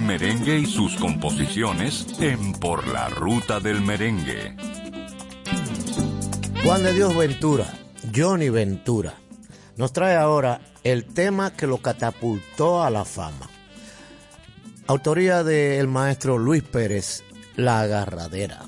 Merengue 0.06 0.60
y 0.60 0.66
sus 0.66 0.94
composiciones 0.94 2.06
en 2.20 2.52
Por 2.52 2.86
la 2.86 3.08
Ruta 3.08 3.58
del 3.58 3.80
Merengue. 3.80 4.54
Juan 6.62 6.84
de 6.84 6.92
Dios 6.92 7.16
Ventura, 7.16 7.66
Johnny 8.14 8.48
Ventura, 8.48 9.14
nos 9.76 9.92
trae 9.92 10.14
ahora 10.14 10.60
el 10.84 11.06
tema 11.06 11.52
que 11.52 11.66
lo 11.66 11.78
catapultó 11.78 12.84
a 12.84 12.90
la 12.90 13.04
fama. 13.04 13.50
Autoría 14.86 15.42
del 15.42 15.88
maestro 15.88 16.38
Luis 16.38 16.62
Pérez, 16.62 17.24
La 17.56 17.80
Agarradera. 17.80 18.60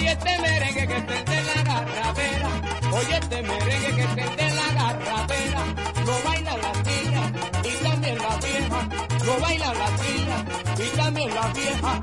Oye 0.00 0.12
este 0.12 0.38
merengue 0.38 0.86
que 0.86 0.96
el 0.96 1.24
de 1.26 1.42
la 1.44 1.62
garrapera, 1.62 2.48
oye 2.90 3.18
este 3.18 3.42
merengue 3.42 4.14
que 4.14 4.22
el 4.22 4.36
de 4.36 4.50
la 4.54 4.72
garrapera, 4.72 5.62
lo 6.06 6.22
bailan 6.24 6.62
las 6.62 6.86
niñas 6.86 7.32
y 7.62 7.84
también 7.84 8.18
las 8.18 8.40
viejas, 8.42 8.84
lo 9.26 9.40
bailan 9.40 9.78
las 9.78 9.92
niñas 10.00 10.44
y 10.78 10.96
también 10.96 11.34
las 11.34 11.52
viejas, 11.52 12.00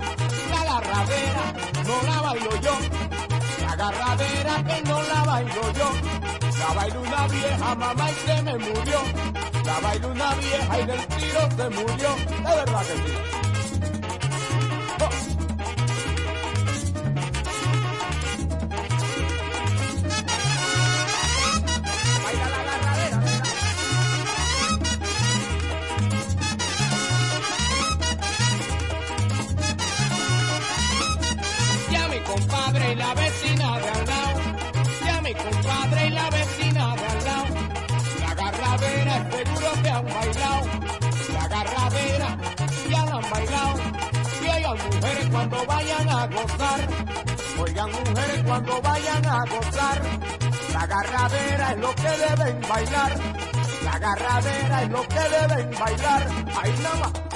la 0.52 0.64
garrapera 0.64 1.54
no 1.88 2.02
la 2.04 2.22
bailo 2.22 2.62
yo, 2.62 2.78
la 3.66 3.76
garrapera 3.76 4.64
que 4.64 4.82
no 4.88 5.02
la 5.02 5.24
bailo 5.24 5.74
yo, 5.74 5.92
la 6.60 6.74
bailó 6.76 7.02
una 7.02 7.28
vieja 7.30 7.76
mamá 7.76 8.12
y 8.12 8.28
se 8.28 8.42
me 8.44 8.58
murió, 8.60 9.02
la 9.66 9.80
bailó 9.80 10.08
una 10.10 10.36
vieja 10.36 10.80
y 10.80 10.86
del 10.86 11.08
tiro 11.08 11.50
se 11.58 11.70
murió, 11.72 12.16
de 12.16 12.56
verdad 12.56 12.82
que 12.82 12.94
sí. 12.94 13.37
Mujeres 44.98 45.30
cuando 45.30 45.66
vayan 45.66 46.10
a 46.10 46.28
gozar, 46.28 46.88
oigan 47.60 47.92
mujeres 47.92 48.44
cuando 48.46 48.82
vayan 48.82 49.26
a 49.26 49.46
gozar, 49.46 50.02
la 50.74 50.80
agarradera 50.82 51.72
es 51.72 51.78
lo 51.78 51.96
que 51.96 52.10
deben 52.10 52.62
bailar, 52.68 53.20
la 53.84 53.92
agarradera 53.92 54.84
es 54.84 54.90
lo 54.90 55.02
que 55.08 55.20
deben 55.20 55.80
bailar, 55.80 56.28
ahí 56.62 56.74
más. 57.02 57.27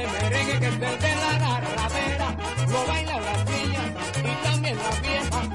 Este 0.00 0.22
merengue 0.22 0.58
que 0.58 0.66
es 0.66 0.72
el 0.72 0.80
de 0.80 1.14
la 1.16 1.38
garradera, 1.38 2.36
lo 2.70 2.86
bailan 2.86 3.22
las 3.24 3.44
niñas 3.50 3.86
y 4.18 4.44
también 4.44 4.76
las 4.76 5.02
viejas, 5.02 5.48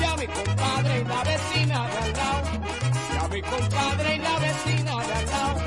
ya 0.00 0.16
mi 0.16 0.26
compadre 0.26 1.00
y 1.00 1.04
la 1.04 1.24
vecina 1.24 1.88
de 1.88 1.98
al 1.98 2.12
lado, 2.12 2.48
ya 3.14 3.28
mi 3.28 3.42
compadre 3.42 4.16
y 4.16 4.18
la 4.18 4.38
vecina 4.38 4.90
de 5.04 5.12
al 5.14 5.26
lado, 5.26 5.60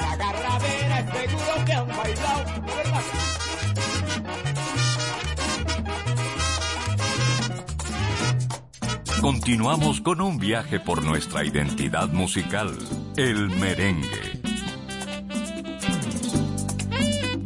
la 0.00 0.16
garradera 0.16 0.98
es 1.00 1.30
seguro 1.30 1.64
que 1.64 1.72
han 1.72 1.88
bailado, 1.88 2.44
verdad. 2.66 3.02
Continuamos 9.20 10.00
con 10.00 10.20
un 10.20 10.38
viaje 10.38 10.80
por 10.80 11.04
nuestra 11.04 11.44
identidad 11.44 12.08
musical, 12.08 12.76
el 13.16 13.48
merengue. 13.50 14.41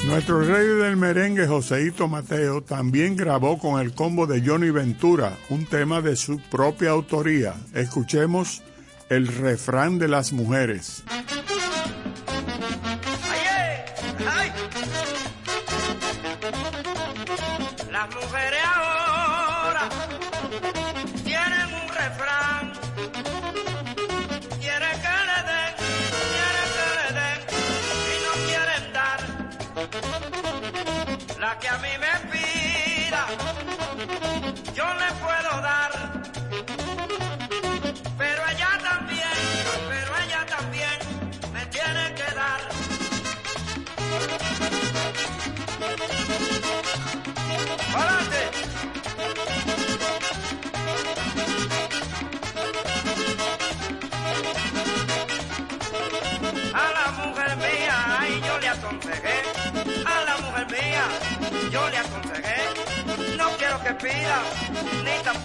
Nuestro 0.07 0.41
rey 0.41 0.69
del 0.69 0.97
merengue, 0.97 1.49
Joseito 1.49 2.07
Mateo, 2.07 2.63
también 2.63 3.17
grabó 3.17 3.59
con 3.59 3.81
el 3.81 3.93
combo 3.93 4.29
de 4.29 4.41
Johnny 4.41 4.71
Ventura 4.71 5.37
un 5.51 5.67
tema 5.67 6.01
de 6.01 6.15
su 6.15 6.39
propia 6.39 6.91
autoría. 6.91 7.55
Escuchemos 7.75 8.63
el 9.11 9.27
refrán 9.27 9.99
de 9.99 10.07
las 10.07 10.33
mujeres. 10.33 11.03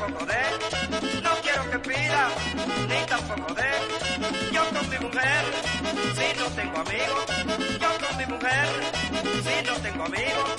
No 0.02 1.32
quiero 1.44 1.70
que 1.70 1.78
pida, 1.78 2.30
ni 2.90 3.06
tampoco 3.06 3.54
dé. 3.54 3.70
con 4.74 4.90
mi 4.90 4.98
mujer, 4.98 5.44
si 6.16 6.40
no 6.40 6.48
tengo 6.56 6.78
amigos, 6.80 7.26
yo 7.80 8.08
con 8.08 8.18
mi 8.18 8.26
mujer, 8.26 8.68
si 9.46 9.64
no 9.68 9.74
tengo 9.76 10.06
amigos, 10.06 10.50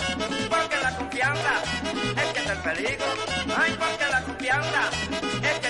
porque 0.49 0.77
la 0.81 0.97
confianza 0.97 1.55
es 2.17 2.33
que 2.33 2.41
es 2.41 2.51
el 2.51 2.59
peligro, 2.59 3.07
ay, 3.57 3.77
porque 3.81 4.07
la 4.13 4.23
confianza 4.23 4.91
es 5.43 5.62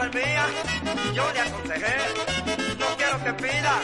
Yo 0.00 1.30
le 1.34 1.40
aconsejé. 1.40 1.96
No 2.78 2.86
quiero 2.96 3.22
que 3.22 3.34
pida, 3.34 3.74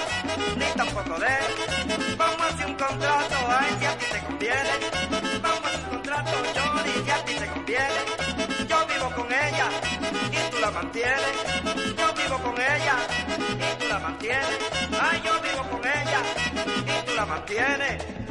ni 0.57 0.64
tampoco 0.75 1.21
dé. 1.21 2.17
Vamos 2.17 2.41
a 2.41 2.47
hacer 2.49 2.67
un 2.67 2.75
contrato, 2.75 3.35
ay, 3.51 3.77
si 3.79 3.85
a 3.85 3.99
ti 3.99 4.07
te 4.12 4.21
conviene. 4.25 4.71
Vamos 5.43 5.61
a 5.62 5.69
hacer 5.69 5.81
un 5.85 5.91
contrato, 5.91 6.31
Johnny, 6.55 6.93
si 7.05 7.11
a 7.11 7.25
ti 7.27 7.35
te 7.35 7.47
conviene. 7.49 8.01
Yo 8.67 8.87
vivo 8.87 9.11
con 9.14 9.27
ella 9.31 9.69
y 10.33 10.51
tú 10.51 10.59
la 10.59 10.71
mantienes. 10.71 11.37
Yo 11.99 12.14
vivo 12.14 12.39
con 12.39 12.55
ella 12.62 12.97
y 13.53 13.79
tú 13.79 13.89
la 13.89 13.99
mantienes. 13.99 14.59
Ay, 14.99 15.23
yo 15.23 15.41
vivo 15.43 15.71
con 15.71 15.81
ella 15.85 16.21
y 16.87 17.07
tú 17.07 17.14
la 17.14 17.27
mantienes. 17.27 18.26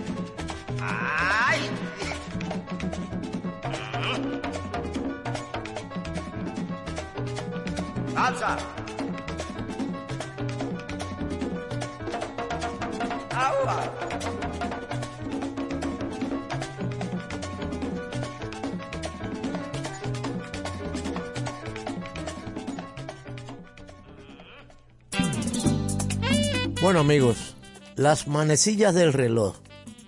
Bueno 26.82 27.00
amigos, 27.00 27.56
las 27.96 28.28
manecillas 28.28 28.96
del 28.96 29.14
reloj, 29.14 29.58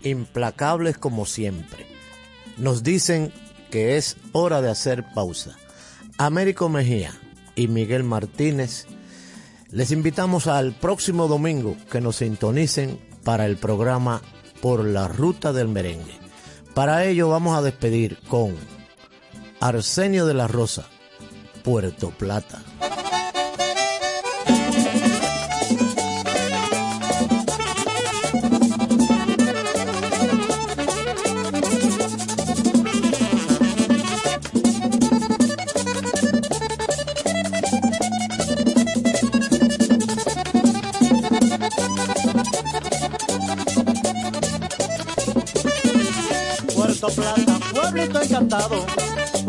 implacables 0.01 0.97
como 0.97 1.27
siempre, 1.27 1.85
nos 2.57 2.81
dicen 2.81 3.31
que 3.69 3.97
es 3.97 4.17
hora 4.31 4.63
de 4.63 4.71
hacer 4.71 5.05
pausa. 5.13 5.55
Américo 6.17 6.67
Mejía 6.67 7.13
y 7.57 7.67
Miguel 7.67 8.05
Martínez, 8.05 8.85
les 9.71 9.91
invitamos 9.91 10.47
al 10.47 10.73
próximo 10.73 11.27
domingo 11.27 11.75
que 11.91 11.99
nos 11.99 12.17
sintonicen 12.17 12.99
para 13.25 13.45
el 13.45 13.57
programa 13.57 14.21
Por 14.61 14.85
la 14.85 15.09
Ruta 15.09 15.51
del 15.51 15.67
Merengue. 15.67 16.17
Para 16.73 17.03
ello 17.03 17.27
vamos 17.27 17.57
a 17.57 17.61
despedir 17.61 18.19
con 18.29 18.55
Arsenio 19.59 20.25
de 20.25 20.35
la 20.35 20.47
Rosa, 20.47 20.85
Puerto 21.63 22.11
Plata. 22.11 22.61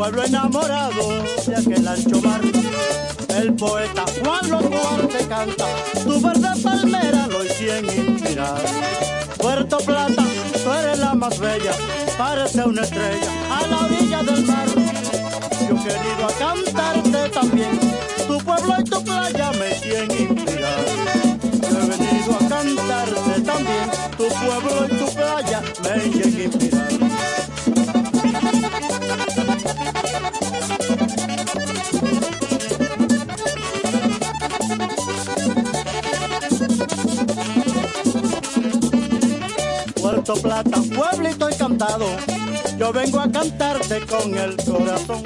Pueblo 0.09 0.25
enamorado 0.25 1.23
de 1.47 1.55
aquel 1.55 1.87
ancho 1.87 2.23
mar. 2.23 2.41
El 3.29 3.53
poeta 3.55 4.05
Juan 4.25 4.51
Locuarte 4.51 5.19
canta, 5.29 5.67
tu 6.03 6.21
verde 6.21 6.49
palmera 6.63 7.27
lo 7.27 7.45
hicieron 7.45 7.85
inspirar. 7.85 8.59
Puerto 9.37 9.77
Plata, 9.79 10.25
tú 10.65 10.73
eres 10.73 10.99
la 10.99 11.13
más 11.15 11.39
bella, 11.39 11.73
parece 12.17 12.63
una 12.63 12.83
estrella 12.83 13.31
a 13.51 13.67
la 13.67 13.79
orilla 13.81 14.23
del 14.23 14.45
mar. 14.47 14.69
Yo 15.69 15.77
he 15.77 15.83
querido 15.83 16.27
a 16.27 16.33
cantarte 16.39 17.29
también, 17.29 17.79
tu 18.27 18.39
pueblo 18.39 18.77
y 18.79 18.85
tu 18.85 19.05
playa 19.05 19.53
me 19.53 19.75
tienen 19.75 20.33
inspirar. 20.33 20.85
Yo 21.71 21.79
he 21.81 21.87
venido 21.87 22.35
a 22.35 22.49
cantarte 22.49 23.41
también, 23.43 23.91
tu 24.17 24.27
pueblo 24.27 24.68
Puerto 40.29 40.43
Plata, 40.43 40.83
pueblito 40.95 41.49
encantado, 41.49 42.05
yo 42.77 42.93
vengo 42.93 43.19
a 43.19 43.33
cantarte 43.33 44.05
con 44.05 44.37
el 44.37 44.57
corazón. 44.57 45.23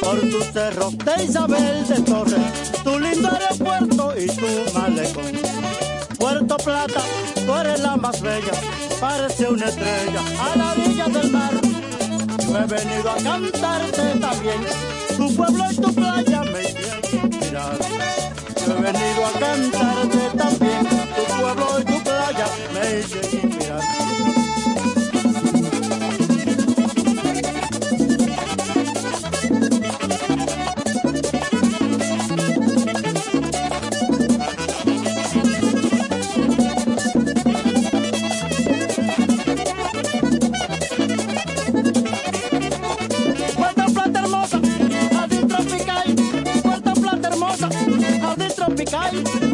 Por 0.00 0.20
tus 0.22 0.44
cerros 0.52 0.98
de 0.98 1.22
Isabel 1.24 1.86
de 1.86 2.00
Torres, 2.00 2.72
tu 2.82 2.98
lindo 2.98 3.30
aeropuerto 3.30 4.14
y 4.18 4.26
tu 4.26 4.76
malecón. 4.76 5.38
Puerto 6.18 6.56
Plata, 6.56 7.00
tú 7.46 7.54
eres 7.54 7.78
la 7.78 7.96
más 7.96 8.20
bella, 8.20 8.54
parece 8.98 9.46
una 9.46 9.66
estrella 9.66 10.20
a 10.42 10.56
la 10.56 10.72
orilla 10.72 11.04
del 11.06 11.30
mar. 11.30 11.52
Yo 12.40 12.58
he 12.58 12.66
venido 12.66 13.10
a 13.10 13.16
cantarte 13.22 14.18
también, 14.18 14.60
tu 15.16 15.36
pueblo 15.36 15.64
y 15.70 15.76
tu 15.76 15.94
playa 15.94 16.42
me 16.42 16.64
tienen 16.64 17.24
inspirar. 17.24 17.78
Yo 18.66 18.72
he 18.72 18.80
venido 18.80 19.26
a 19.26 19.38
cantarte 19.38 20.36
también, 20.36 20.57
jardín 48.20 48.48
tropical. 48.54 49.10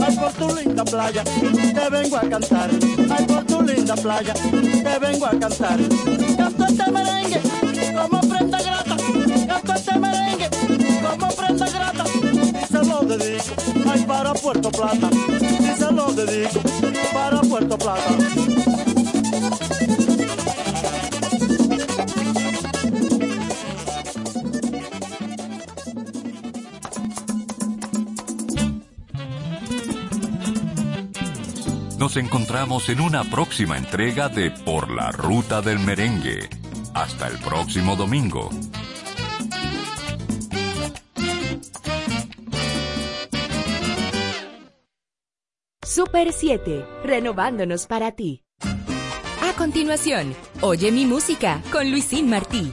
Ay, 0.06 0.16
por 0.16 0.32
tu 0.32 0.54
linda 0.54 0.84
playa, 0.84 1.24
te 1.24 1.90
vengo 1.90 2.16
a 2.16 2.20
cantar. 2.20 2.70
Ay, 3.16 3.24
por 3.26 3.44
tu 3.44 3.62
linda 3.62 3.94
playa, 3.96 4.34
te 4.34 4.98
vengo 4.98 5.26
a 5.26 5.30
cantar. 5.30 5.78
Canto 6.36 6.64
este 6.66 6.90
merengue 6.90 7.40
como 7.94 8.20
prenda 8.20 8.62
grata. 8.62 8.96
Canto 9.46 9.74
este 9.74 9.98
merengue 9.98 10.48
como 11.02 11.28
prenda 11.28 11.70
grata. 11.70 12.04
Y 12.62 12.66
se 12.66 12.84
lo 12.84 13.00
dedico, 13.00 13.54
ay, 13.90 14.04
para 14.06 14.34
Puerto 14.34 14.70
Plata. 14.70 15.08
Y 15.40 15.78
se 15.78 15.92
lo 15.92 16.12
dedico, 16.12 16.60
para 17.12 17.40
Puerto 17.40 17.78
Plata. 17.78 18.53
encontramos 32.16 32.88
en 32.88 33.00
una 33.00 33.24
próxima 33.24 33.76
entrega 33.78 34.28
de 34.28 34.50
Por 34.50 34.90
la 34.90 35.10
Ruta 35.10 35.60
del 35.62 35.78
Merengue. 35.78 36.48
Hasta 36.94 37.28
el 37.28 37.38
próximo 37.38 37.96
domingo. 37.96 38.50
Super 45.82 46.32
7, 46.32 46.84
renovándonos 47.04 47.86
para 47.86 48.12
ti. 48.12 48.44
A 49.42 49.56
continuación, 49.56 50.34
Oye 50.60 50.90
mi 50.90 51.04
música 51.04 51.62
con 51.70 51.90
Luisín 51.90 52.30
Martí. 52.30 52.72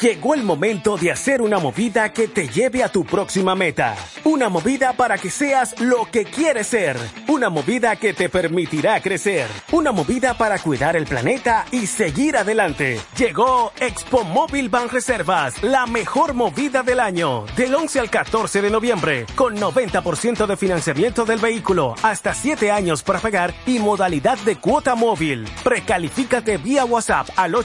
Llegó 0.00 0.34
el 0.34 0.44
momento 0.44 0.96
de 0.96 1.10
hacer 1.10 1.42
una 1.42 1.58
movida 1.58 2.12
que 2.12 2.28
te 2.28 2.46
lleve 2.46 2.84
a 2.84 2.88
tu 2.88 3.04
próxima 3.04 3.56
meta. 3.56 3.96
Una 4.22 4.48
movida 4.48 4.92
para 4.92 5.18
que 5.18 5.28
seas 5.28 5.74
lo 5.80 6.08
que 6.08 6.24
quieres 6.24 6.68
ser. 6.68 6.96
Una 7.26 7.50
movida 7.50 7.96
que 7.96 8.12
te 8.12 8.28
permitirá 8.28 9.00
crecer. 9.00 9.48
Una 9.72 9.90
movida 9.90 10.34
para 10.34 10.60
cuidar 10.60 10.94
el 10.94 11.04
planeta 11.04 11.64
y 11.72 11.88
seguir 11.88 12.36
adelante. 12.36 13.00
Llegó 13.16 13.72
Expo 13.80 14.22
Móvil 14.22 14.68
Ban 14.68 14.88
Reservas, 14.88 15.60
la 15.64 15.86
mejor 15.86 16.32
movida 16.32 16.84
del 16.84 17.00
año. 17.00 17.46
Del 17.56 17.74
11 17.74 17.98
al 17.98 18.10
14 18.10 18.62
de 18.62 18.70
noviembre, 18.70 19.26
con 19.34 19.56
90% 19.56 20.46
de 20.46 20.56
financiamiento 20.56 21.24
del 21.24 21.40
vehículo, 21.40 21.96
hasta 22.04 22.34
7 22.34 22.70
años 22.70 23.02
para 23.02 23.18
pagar 23.18 23.52
y 23.66 23.80
modalidad 23.80 24.38
de 24.38 24.54
cuota 24.56 24.94
móvil. 24.94 25.44
Precalifícate 25.64 26.56
vía 26.58 26.84
WhatsApp 26.84 27.30
al 27.34 27.56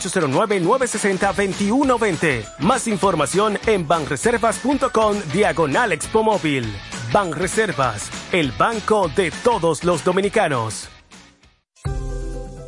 809-960-2120. 2.23 2.45
Más 2.59 2.87
información 2.87 3.57
en 3.67 3.87
banreservas.com 3.87 5.17
diagonal 5.33 5.91
Expo 5.91 6.23
Móvil. 6.23 6.65
Banreservas, 7.11 8.09
el 8.31 8.51
banco 8.51 9.09
de 9.09 9.31
todos 9.43 9.83
los 9.83 10.03
dominicanos. 10.03 10.89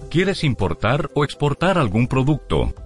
¿Quieres 0.09 0.43
importar 0.43 1.09
o 1.13 1.23
exportar 1.25 1.77
algún 1.77 2.07
producto? 2.07 2.73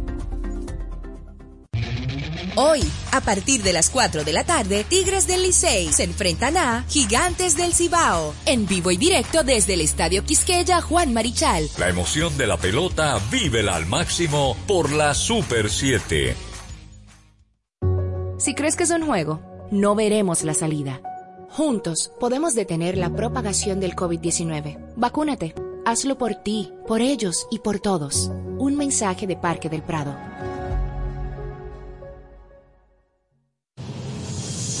Hoy, 2.60 2.80
a 3.12 3.20
partir 3.20 3.62
de 3.62 3.72
las 3.72 3.88
4 3.88 4.24
de 4.24 4.32
la 4.32 4.42
tarde, 4.42 4.82
Tigres 4.82 5.28
del 5.28 5.42
Licey 5.42 5.92
se 5.92 6.02
enfrentan 6.02 6.56
a 6.56 6.84
Gigantes 6.88 7.56
del 7.56 7.72
Cibao, 7.72 8.34
en 8.46 8.66
vivo 8.66 8.90
y 8.90 8.96
directo 8.96 9.44
desde 9.44 9.74
el 9.74 9.80
Estadio 9.80 10.24
Quisqueya 10.24 10.80
Juan 10.80 11.14
Marichal. 11.14 11.70
La 11.78 11.88
emoción 11.88 12.36
de 12.36 12.48
la 12.48 12.56
pelota 12.56 13.16
vívela 13.30 13.76
al 13.76 13.86
máximo 13.86 14.56
por 14.66 14.90
la 14.90 15.14
Super 15.14 15.70
7. 15.70 16.47
Si 18.38 18.54
crees 18.54 18.76
que 18.76 18.84
es 18.84 18.90
un 18.90 19.04
juego, 19.04 19.40
no 19.72 19.96
veremos 19.96 20.44
la 20.44 20.54
salida. 20.54 21.00
Juntos 21.50 22.12
podemos 22.20 22.54
detener 22.54 22.96
la 22.96 23.10
propagación 23.10 23.80
del 23.80 23.96
COVID-19. 23.96 24.92
Vacúnate. 24.94 25.56
Hazlo 25.84 26.18
por 26.18 26.36
ti, 26.36 26.72
por 26.86 27.00
ellos 27.00 27.48
y 27.50 27.58
por 27.58 27.80
todos. 27.80 28.30
Un 28.58 28.76
mensaje 28.76 29.26
de 29.26 29.36
Parque 29.36 29.68
del 29.68 29.82
Prado. 29.82 30.14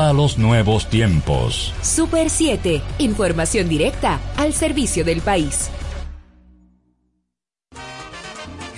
a 0.00 0.12
los 0.12 0.38
nuevos 0.38 0.88
tiempos. 0.88 1.74
Super 1.82 2.30
7, 2.30 2.80
información 2.98 3.68
directa 3.68 4.20
al 4.36 4.52
servicio 4.52 5.04
del 5.04 5.20
país. 5.20 5.70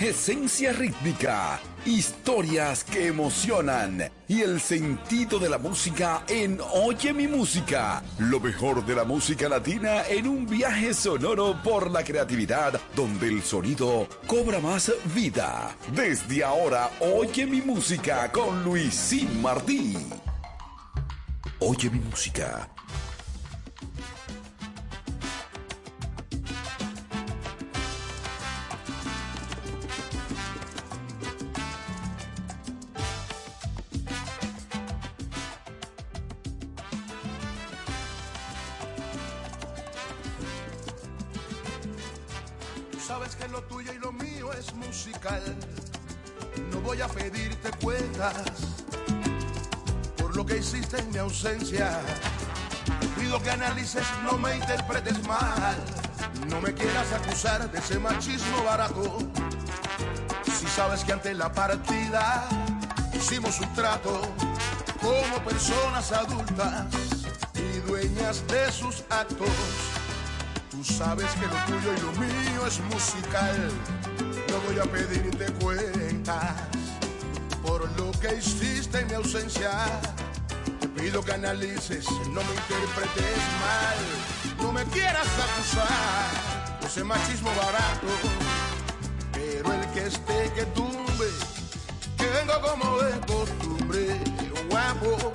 Esencia 0.01 0.73
rítmica, 0.73 1.61
historias 1.85 2.85
que 2.85 3.09
emocionan 3.09 4.11
y 4.29 4.41
el 4.41 4.59
sentido 4.59 5.39
de 5.39 5.51
la 5.51 5.59
música 5.59 6.25
en 6.27 6.59
Oye 6.73 7.13
mi 7.13 7.29
música. 7.29 8.03
Lo 8.19 8.41
mejor 8.41 8.87
de 8.87 8.95
la 8.95 9.05
música 9.05 9.47
latina 9.47 10.07
en 10.09 10.27
un 10.27 10.47
viaje 10.47 10.95
sonoro 10.95 11.55
por 11.63 11.91
la 11.91 12.03
creatividad 12.03 12.81
donde 12.97 13.29
el 13.29 13.43
sonido 13.43 14.09
cobra 14.27 14.59
más 14.59 14.91
vida. 15.15 15.77
Desde 15.95 16.45
ahora, 16.45 16.89
Oye 17.01 17.47
mi 17.47 17.61
música 17.61 18.33
con 18.33 18.65
Luisín 18.65 19.43
Martí. 19.43 19.99
Oye 21.63 21.91
mi 21.91 22.01
música. 22.01 22.67
Sabes 43.07 43.37
que 43.37 43.49
lo 43.49 43.63
tuyo 43.65 43.93
y 43.93 43.99
lo 43.99 44.13
mío 44.13 44.51
es 44.55 44.73
musical. 44.75 45.43
No 46.73 46.81
voy 46.81 47.03
a 47.03 47.09
pedirte 47.09 47.71
cuentas 47.83 48.71
lo 50.35 50.45
que 50.45 50.59
hiciste 50.59 50.99
en 50.99 51.11
mi 51.11 51.19
ausencia. 51.19 52.01
Pido 53.19 53.43
que 53.43 53.51
analices, 53.51 54.07
no 54.25 54.39
me 54.39 54.57
interpretes 54.57 55.27
mal. 55.27 55.77
No 56.49 56.61
me 56.61 56.73
quieras 56.75 57.13
acusar 57.13 57.71
de 57.71 57.79
ese 57.79 57.99
machismo 57.99 58.65
barato. 58.65 59.19
Si 60.45 60.67
sabes 60.67 61.05
que 61.05 61.13
ante 61.13 61.35
la 61.35 61.53
partida 61.53 62.49
hicimos 63.15 63.61
un 63.61 63.73
trato 63.75 64.21
como 65.01 65.45
personas 65.45 66.13
adultas 66.13 66.87
y 67.55 67.79
dueñas 67.89 68.47
de 68.47 68.71
sus 68.73 69.05
actos. 69.11 69.49
Tú 70.71 70.85
sabes 70.85 71.31
que 71.33 71.47
lo 71.47 71.57
tuyo 71.67 71.95
y 71.97 72.01
lo 72.01 72.13
mío 72.21 72.67
es 72.67 72.81
musical. 72.81 73.71
No 74.49 74.61
voy 74.67 74.79
a 74.79 74.85
pedirte 74.85 75.53
cuentas 75.65 76.80
por 77.63 77.91
lo 77.99 78.11
que 78.21 78.37
hiciste 78.37 79.01
en 79.01 79.07
mi 79.09 79.15
ausencia. 79.15 79.71
Te 80.81 80.89
pido 80.89 81.23
que 81.23 81.33
analices, 81.33 82.07
no 82.29 82.41
me 82.43 82.55
interpretes 82.55 83.39
mal. 83.61 83.99
No 84.63 84.73
me 84.73 84.85
quieras 84.85 85.27
acusar 85.27 86.81
ese 86.85 87.05
machismo 87.05 87.51
barato. 87.51 88.07
Pero 89.33 89.73
el 89.73 89.87
que 89.93 90.07
esté 90.07 90.53
que 90.55 90.67
tumbe, 90.67 91.29
que 92.17 92.27
vengo 92.27 92.61
como 92.61 92.99
de 92.99 93.21
costumbre, 93.21 94.21
guapo. 94.69 95.33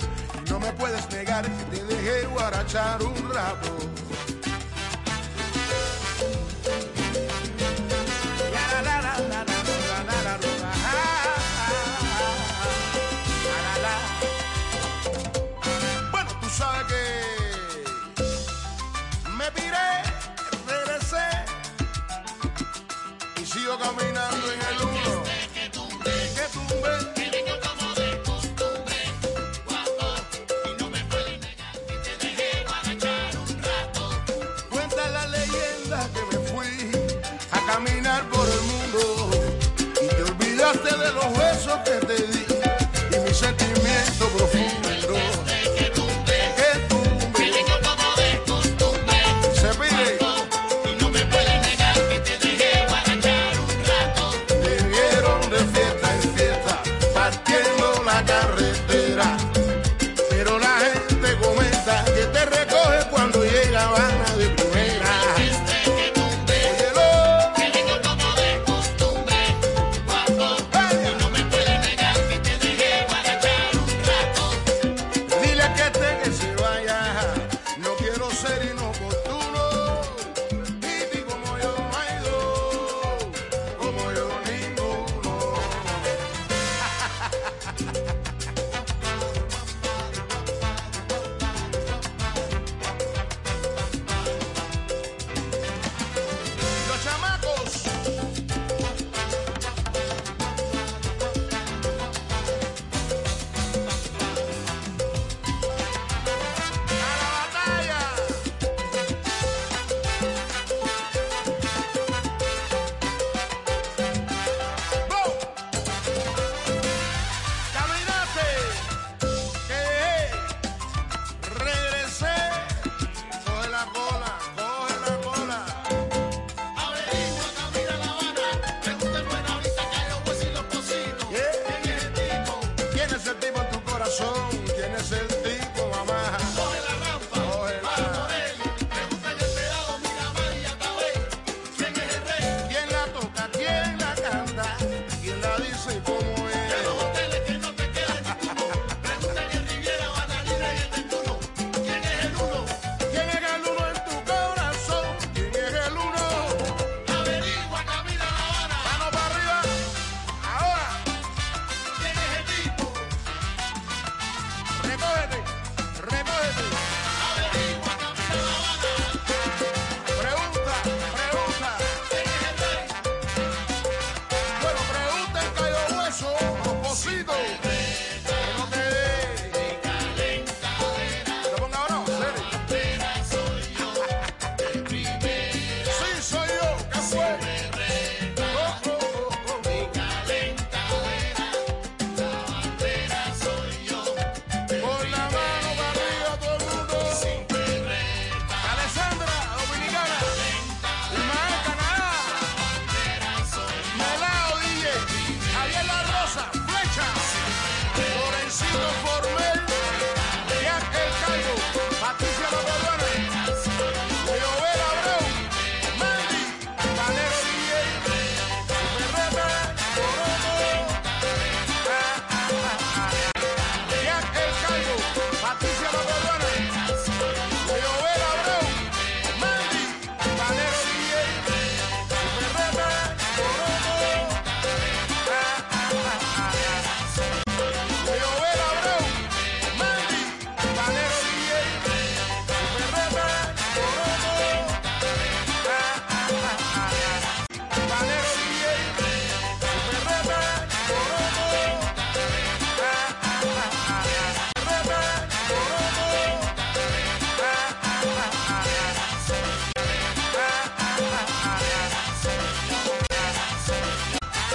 No 0.50 0.60
me 0.60 0.72
puedes 0.72 1.10
negar 1.10 1.44
que 1.44 1.76
te 1.76 1.84
dejé 1.84 2.26
guarachar 2.26 3.02
un 3.02 3.34
rato. 3.34 3.76
camino. 23.78 24.15